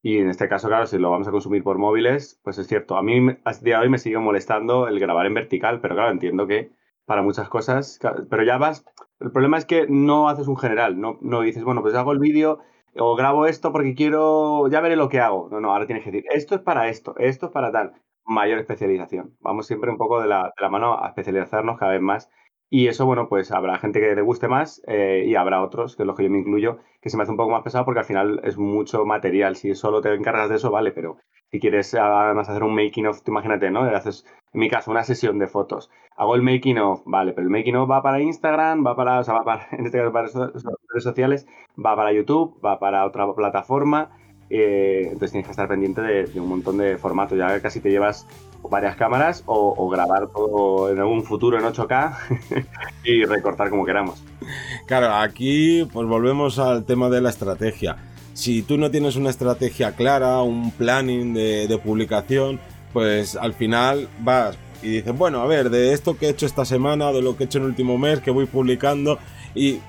y 0.02 0.18
en 0.18 0.30
este 0.30 0.48
caso, 0.48 0.68
claro, 0.68 0.86
si 0.86 0.98
lo 0.98 1.10
vamos 1.10 1.28
a 1.28 1.30
consumir 1.30 1.62
por 1.62 1.78
móviles, 1.78 2.40
pues 2.42 2.58
es 2.58 2.66
cierto. 2.66 2.96
A 2.96 3.02
mí 3.02 3.18
a 3.44 3.52
día 3.54 3.76
de 3.78 3.82
hoy 3.82 3.88
me 3.90 3.98
sigue 3.98 4.18
molestando 4.18 4.88
el 4.88 4.98
grabar 4.98 5.26
en 5.26 5.34
vertical, 5.34 5.80
pero 5.80 5.94
claro, 5.94 6.10
entiendo 6.10 6.46
que 6.46 6.72
para 7.04 7.22
muchas 7.22 7.48
cosas, 7.48 7.98
pero 8.30 8.42
ya 8.44 8.56
vas. 8.56 8.84
El 9.20 9.32
problema 9.32 9.58
es 9.58 9.66
que 9.66 9.86
no 9.88 10.28
haces 10.28 10.48
un 10.48 10.56
general, 10.56 10.98
no, 11.00 11.18
no 11.20 11.42
dices, 11.42 11.64
bueno, 11.64 11.82
pues 11.82 11.94
hago 11.94 12.12
el 12.12 12.18
vídeo 12.18 12.60
o 12.96 13.14
grabo 13.16 13.46
esto 13.46 13.72
porque 13.72 13.94
quiero, 13.94 14.68
ya 14.68 14.80
veré 14.80 14.96
lo 14.96 15.08
que 15.08 15.20
hago. 15.20 15.48
No, 15.50 15.60
no, 15.60 15.72
ahora 15.72 15.86
tienes 15.86 16.04
que 16.04 16.10
decir, 16.10 16.30
esto 16.32 16.54
es 16.54 16.60
para 16.62 16.88
esto, 16.88 17.14
esto 17.18 17.46
es 17.46 17.52
para 17.52 17.72
tal. 17.72 17.92
Mayor 18.24 18.58
especialización. 18.58 19.36
Vamos 19.40 19.66
siempre 19.66 19.90
un 19.90 19.98
poco 19.98 20.20
de 20.20 20.28
la, 20.28 20.44
de 20.44 20.62
la 20.62 20.68
mano 20.70 21.02
a 21.02 21.08
especializarnos 21.08 21.78
cada 21.78 21.92
vez 21.92 22.00
más 22.00 22.30
Y 22.72 22.86
eso, 22.86 23.04
bueno, 23.04 23.28
pues 23.28 23.50
habrá 23.50 23.78
gente 23.78 23.98
que 24.00 24.14
le 24.14 24.22
guste 24.22 24.46
más 24.46 24.80
eh, 24.86 25.24
y 25.26 25.34
habrá 25.34 25.60
otros, 25.60 25.96
que 25.96 26.04
es 26.04 26.06
lo 26.06 26.14
que 26.14 26.22
yo 26.22 26.30
me 26.30 26.38
incluyo, 26.38 26.78
que 27.02 27.10
se 27.10 27.16
me 27.16 27.24
hace 27.24 27.32
un 27.32 27.36
poco 27.36 27.50
más 27.50 27.62
pesado 27.62 27.84
porque 27.84 27.98
al 27.98 28.06
final 28.06 28.40
es 28.44 28.58
mucho 28.58 29.04
material. 29.04 29.56
Si 29.56 29.74
solo 29.74 30.00
te 30.00 30.14
encargas 30.14 30.48
de 30.48 30.56
eso, 30.56 30.70
vale, 30.70 30.92
pero 30.92 31.16
si 31.50 31.58
quieres 31.58 31.92
además 31.94 32.48
hacer 32.48 32.62
un 32.62 32.76
making 32.76 33.06
of, 33.06 33.26
imagínate, 33.26 33.72
¿no? 33.72 33.80
Haces, 33.82 34.24
en 34.52 34.60
mi 34.60 34.70
caso, 34.70 34.92
una 34.92 35.02
sesión 35.02 35.40
de 35.40 35.48
fotos. 35.48 35.90
Hago 36.16 36.36
el 36.36 36.42
making 36.42 36.78
of, 36.78 37.02
vale, 37.06 37.32
pero 37.32 37.44
el 37.46 37.50
making 37.50 37.74
of 37.74 37.90
va 37.90 38.02
para 38.02 38.20
Instagram, 38.20 38.86
va 38.86 38.94
para, 38.94 39.18
o 39.18 39.24
sea, 39.24 39.34
va 39.34 39.44
para, 39.44 39.66
en 39.72 39.86
este 39.86 39.98
caso 39.98 40.12
para 40.12 40.28
redes 40.28 41.02
sociales, 41.02 41.48
va 41.76 41.96
para 41.96 42.12
YouTube, 42.12 42.60
va 42.64 42.78
para 42.78 43.04
otra 43.04 43.32
plataforma. 43.34 44.12
Eh, 44.50 45.02
entonces 45.04 45.30
tienes 45.30 45.46
que 45.46 45.52
estar 45.52 45.68
pendiente 45.68 46.02
de, 46.02 46.40
un 46.40 46.48
montón 46.48 46.78
de 46.78 46.98
formatos. 46.98 47.38
Ya 47.38 47.60
casi 47.60 47.80
te 47.80 47.90
llevas 47.90 48.26
varias 48.68 48.96
cámaras 48.96 49.42
o, 49.46 49.88
grabar 49.88 50.28
todo 50.28 50.90
en 50.90 50.98
algún 50.98 51.24
futuro 51.24 51.58
en 51.58 51.64
8K 51.64 52.66
y 53.04 53.24
recortar 53.24 53.70
como 53.70 53.86
queramos. 53.86 54.22
Claro, 54.86 55.14
aquí 55.14 55.88
pues 55.92 56.06
volvemos 56.06 56.58
al 56.58 56.84
tema 56.84 57.08
de 57.08 57.20
la 57.20 57.30
estrategia. 57.30 57.96
Si 58.34 58.62
tú 58.62 58.76
no 58.76 58.90
tienes 58.90 59.16
una 59.16 59.30
estrategia 59.30 59.92
clara, 59.92 60.42
un 60.42 60.70
planning 60.72 61.32
de, 61.32 61.68
de 61.68 61.78
publicación, 61.78 62.60
pues 62.92 63.36
al 63.36 63.54
final 63.54 64.08
vas 64.20 64.58
y 64.82 64.88
dices, 64.88 65.16
bueno, 65.16 65.42
a 65.42 65.46
ver, 65.46 65.70
de 65.70 65.92
esto 65.92 66.16
que 66.16 66.26
he 66.26 66.30
hecho 66.30 66.46
esta 66.46 66.64
semana, 66.64 67.12
de 67.12 67.22
lo 67.22 67.36
que 67.36 67.44
he 67.44 67.46
hecho 67.46 67.58
en 67.58 67.64
el 67.64 67.70
último 67.70 67.98
mes, 67.98 68.20
que 68.20 68.30
voy 68.30 68.46
publicando, 68.46 69.18
y 69.54 69.80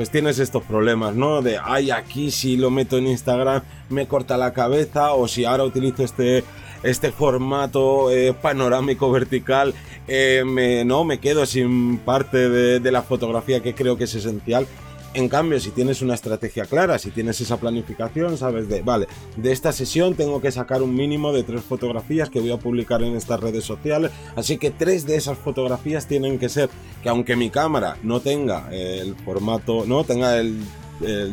pues 0.00 0.08
tienes 0.08 0.38
estos 0.38 0.62
problemas, 0.62 1.14
¿no? 1.14 1.42
De, 1.42 1.58
ay, 1.62 1.90
aquí 1.90 2.30
si 2.30 2.56
lo 2.56 2.70
meto 2.70 2.96
en 2.96 3.06
Instagram 3.06 3.60
me 3.90 4.08
corta 4.08 4.38
la 4.38 4.54
cabeza, 4.54 5.12
o 5.12 5.28
si 5.28 5.44
ahora 5.44 5.64
utilizo 5.64 6.02
este, 6.02 6.42
este 6.82 7.12
formato 7.12 8.10
eh, 8.10 8.32
panorámico 8.32 9.10
vertical, 9.10 9.74
eh, 10.08 10.42
me, 10.46 10.86
no, 10.86 11.04
me 11.04 11.18
quedo 11.18 11.44
sin 11.44 11.98
parte 11.98 12.48
de, 12.48 12.80
de 12.80 12.92
la 12.92 13.02
fotografía 13.02 13.60
que 13.60 13.74
creo 13.74 13.98
que 13.98 14.04
es 14.04 14.14
esencial. 14.14 14.66
En 15.12 15.28
cambio, 15.28 15.58
si 15.58 15.72
tienes 15.72 16.02
una 16.02 16.14
estrategia 16.14 16.66
clara, 16.66 16.96
si 16.98 17.10
tienes 17.10 17.40
esa 17.40 17.56
planificación, 17.56 18.38
sabes 18.38 18.68
de, 18.68 18.82
vale, 18.82 19.08
de 19.36 19.50
esta 19.50 19.72
sesión 19.72 20.14
tengo 20.14 20.40
que 20.40 20.52
sacar 20.52 20.82
un 20.82 20.94
mínimo 20.94 21.32
de 21.32 21.42
tres 21.42 21.62
fotografías 21.62 22.30
que 22.30 22.38
voy 22.38 22.52
a 22.52 22.58
publicar 22.58 23.02
en 23.02 23.16
estas 23.16 23.40
redes 23.40 23.64
sociales, 23.64 24.12
así 24.36 24.56
que 24.56 24.70
tres 24.70 25.06
de 25.06 25.16
esas 25.16 25.36
fotografías 25.36 26.06
tienen 26.06 26.38
que 26.38 26.48
ser 26.48 26.70
que 27.02 27.08
aunque 27.08 27.34
mi 27.34 27.50
cámara 27.50 27.96
no 28.04 28.20
tenga 28.20 28.68
el 28.72 29.16
formato, 29.16 29.84
no 29.84 30.04
tenga 30.04 30.38
el, 30.38 30.60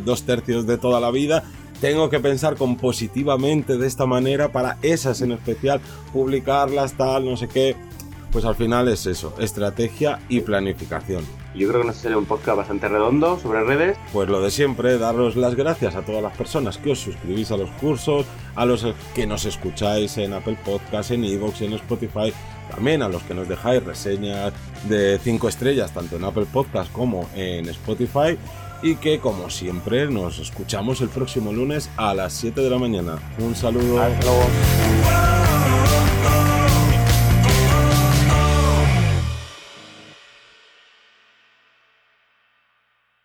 dos 0.03 0.23
tercios 0.23 0.65
de 0.65 0.79
toda 0.79 0.99
la 0.99 1.11
vida, 1.11 1.43
tengo 1.79 2.09
que 2.09 2.19
pensar 2.19 2.55
compositivamente 2.55 3.77
de 3.77 3.85
esta 3.85 4.07
manera 4.07 4.51
para 4.51 4.79
esas 4.81 5.21
en 5.21 5.33
especial, 5.33 5.81
publicarlas, 6.13 6.93
tal, 6.97 7.25
no 7.25 7.37
sé 7.37 7.47
qué. 7.47 7.75
Pues 8.31 8.45
al 8.45 8.55
final 8.55 8.87
es 8.87 9.05
eso, 9.05 9.33
estrategia 9.39 10.19
y 10.29 10.41
planificación. 10.41 11.23
Yo 11.55 11.67
creo 11.69 11.81
que 11.81 11.87
nos 11.87 11.95
sale 11.95 12.15
un 12.15 12.25
podcast 12.25 12.57
bastante 12.57 12.87
redondo 12.87 13.39
sobre 13.39 13.63
redes. 13.63 13.97
Pues 14.13 14.29
lo 14.29 14.41
de 14.41 14.51
siempre, 14.51 14.97
daros 14.97 15.35
las 15.35 15.55
gracias 15.55 15.95
a 15.95 16.01
todas 16.01 16.21
las 16.21 16.35
personas 16.37 16.77
que 16.77 16.91
os 16.91 16.99
suscribís 16.99 17.51
a 17.51 17.57
los 17.57 17.69
cursos, 17.71 18.25
a 18.55 18.65
los 18.65 18.85
que 19.15 19.25
nos 19.25 19.45
escucháis 19.45 20.17
en 20.17 20.33
Apple 20.33 20.57
Podcast, 20.63 21.11
en 21.11 21.23
Evox, 21.23 21.61
en 21.61 21.73
Spotify, 21.73 22.33
también 22.69 23.01
a 23.01 23.09
los 23.09 23.23
que 23.23 23.33
nos 23.33 23.47
dejáis 23.47 23.83
reseñas 23.83 24.53
de 24.87 25.19
5 25.23 25.47
estrellas, 25.47 25.93
tanto 25.93 26.17
en 26.17 26.25
Apple 26.25 26.45
Podcast 26.51 26.91
como 26.91 27.29
en 27.35 27.67
Spotify. 27.69 28.37
Y 28.83 28.95
que 28.97 29.19
como 29.19 29.49
siempre 29.49 30.07
nos 30.07 30.37
escuchamos 30.37 31.01
el 31.01 31.09
próximo 31.09 31.51
lunes 31.51 31.89
a 31.97 32.13
las 32.13 32.33
7 32.33 32.61
de 32.61 32.69
la 32.69 32.77
mañana. 32.77 33.17
Un 33.39 33.55
saludo. 33.55 33.99
Hasta 33.99 34.25
luego. 34.25 35.56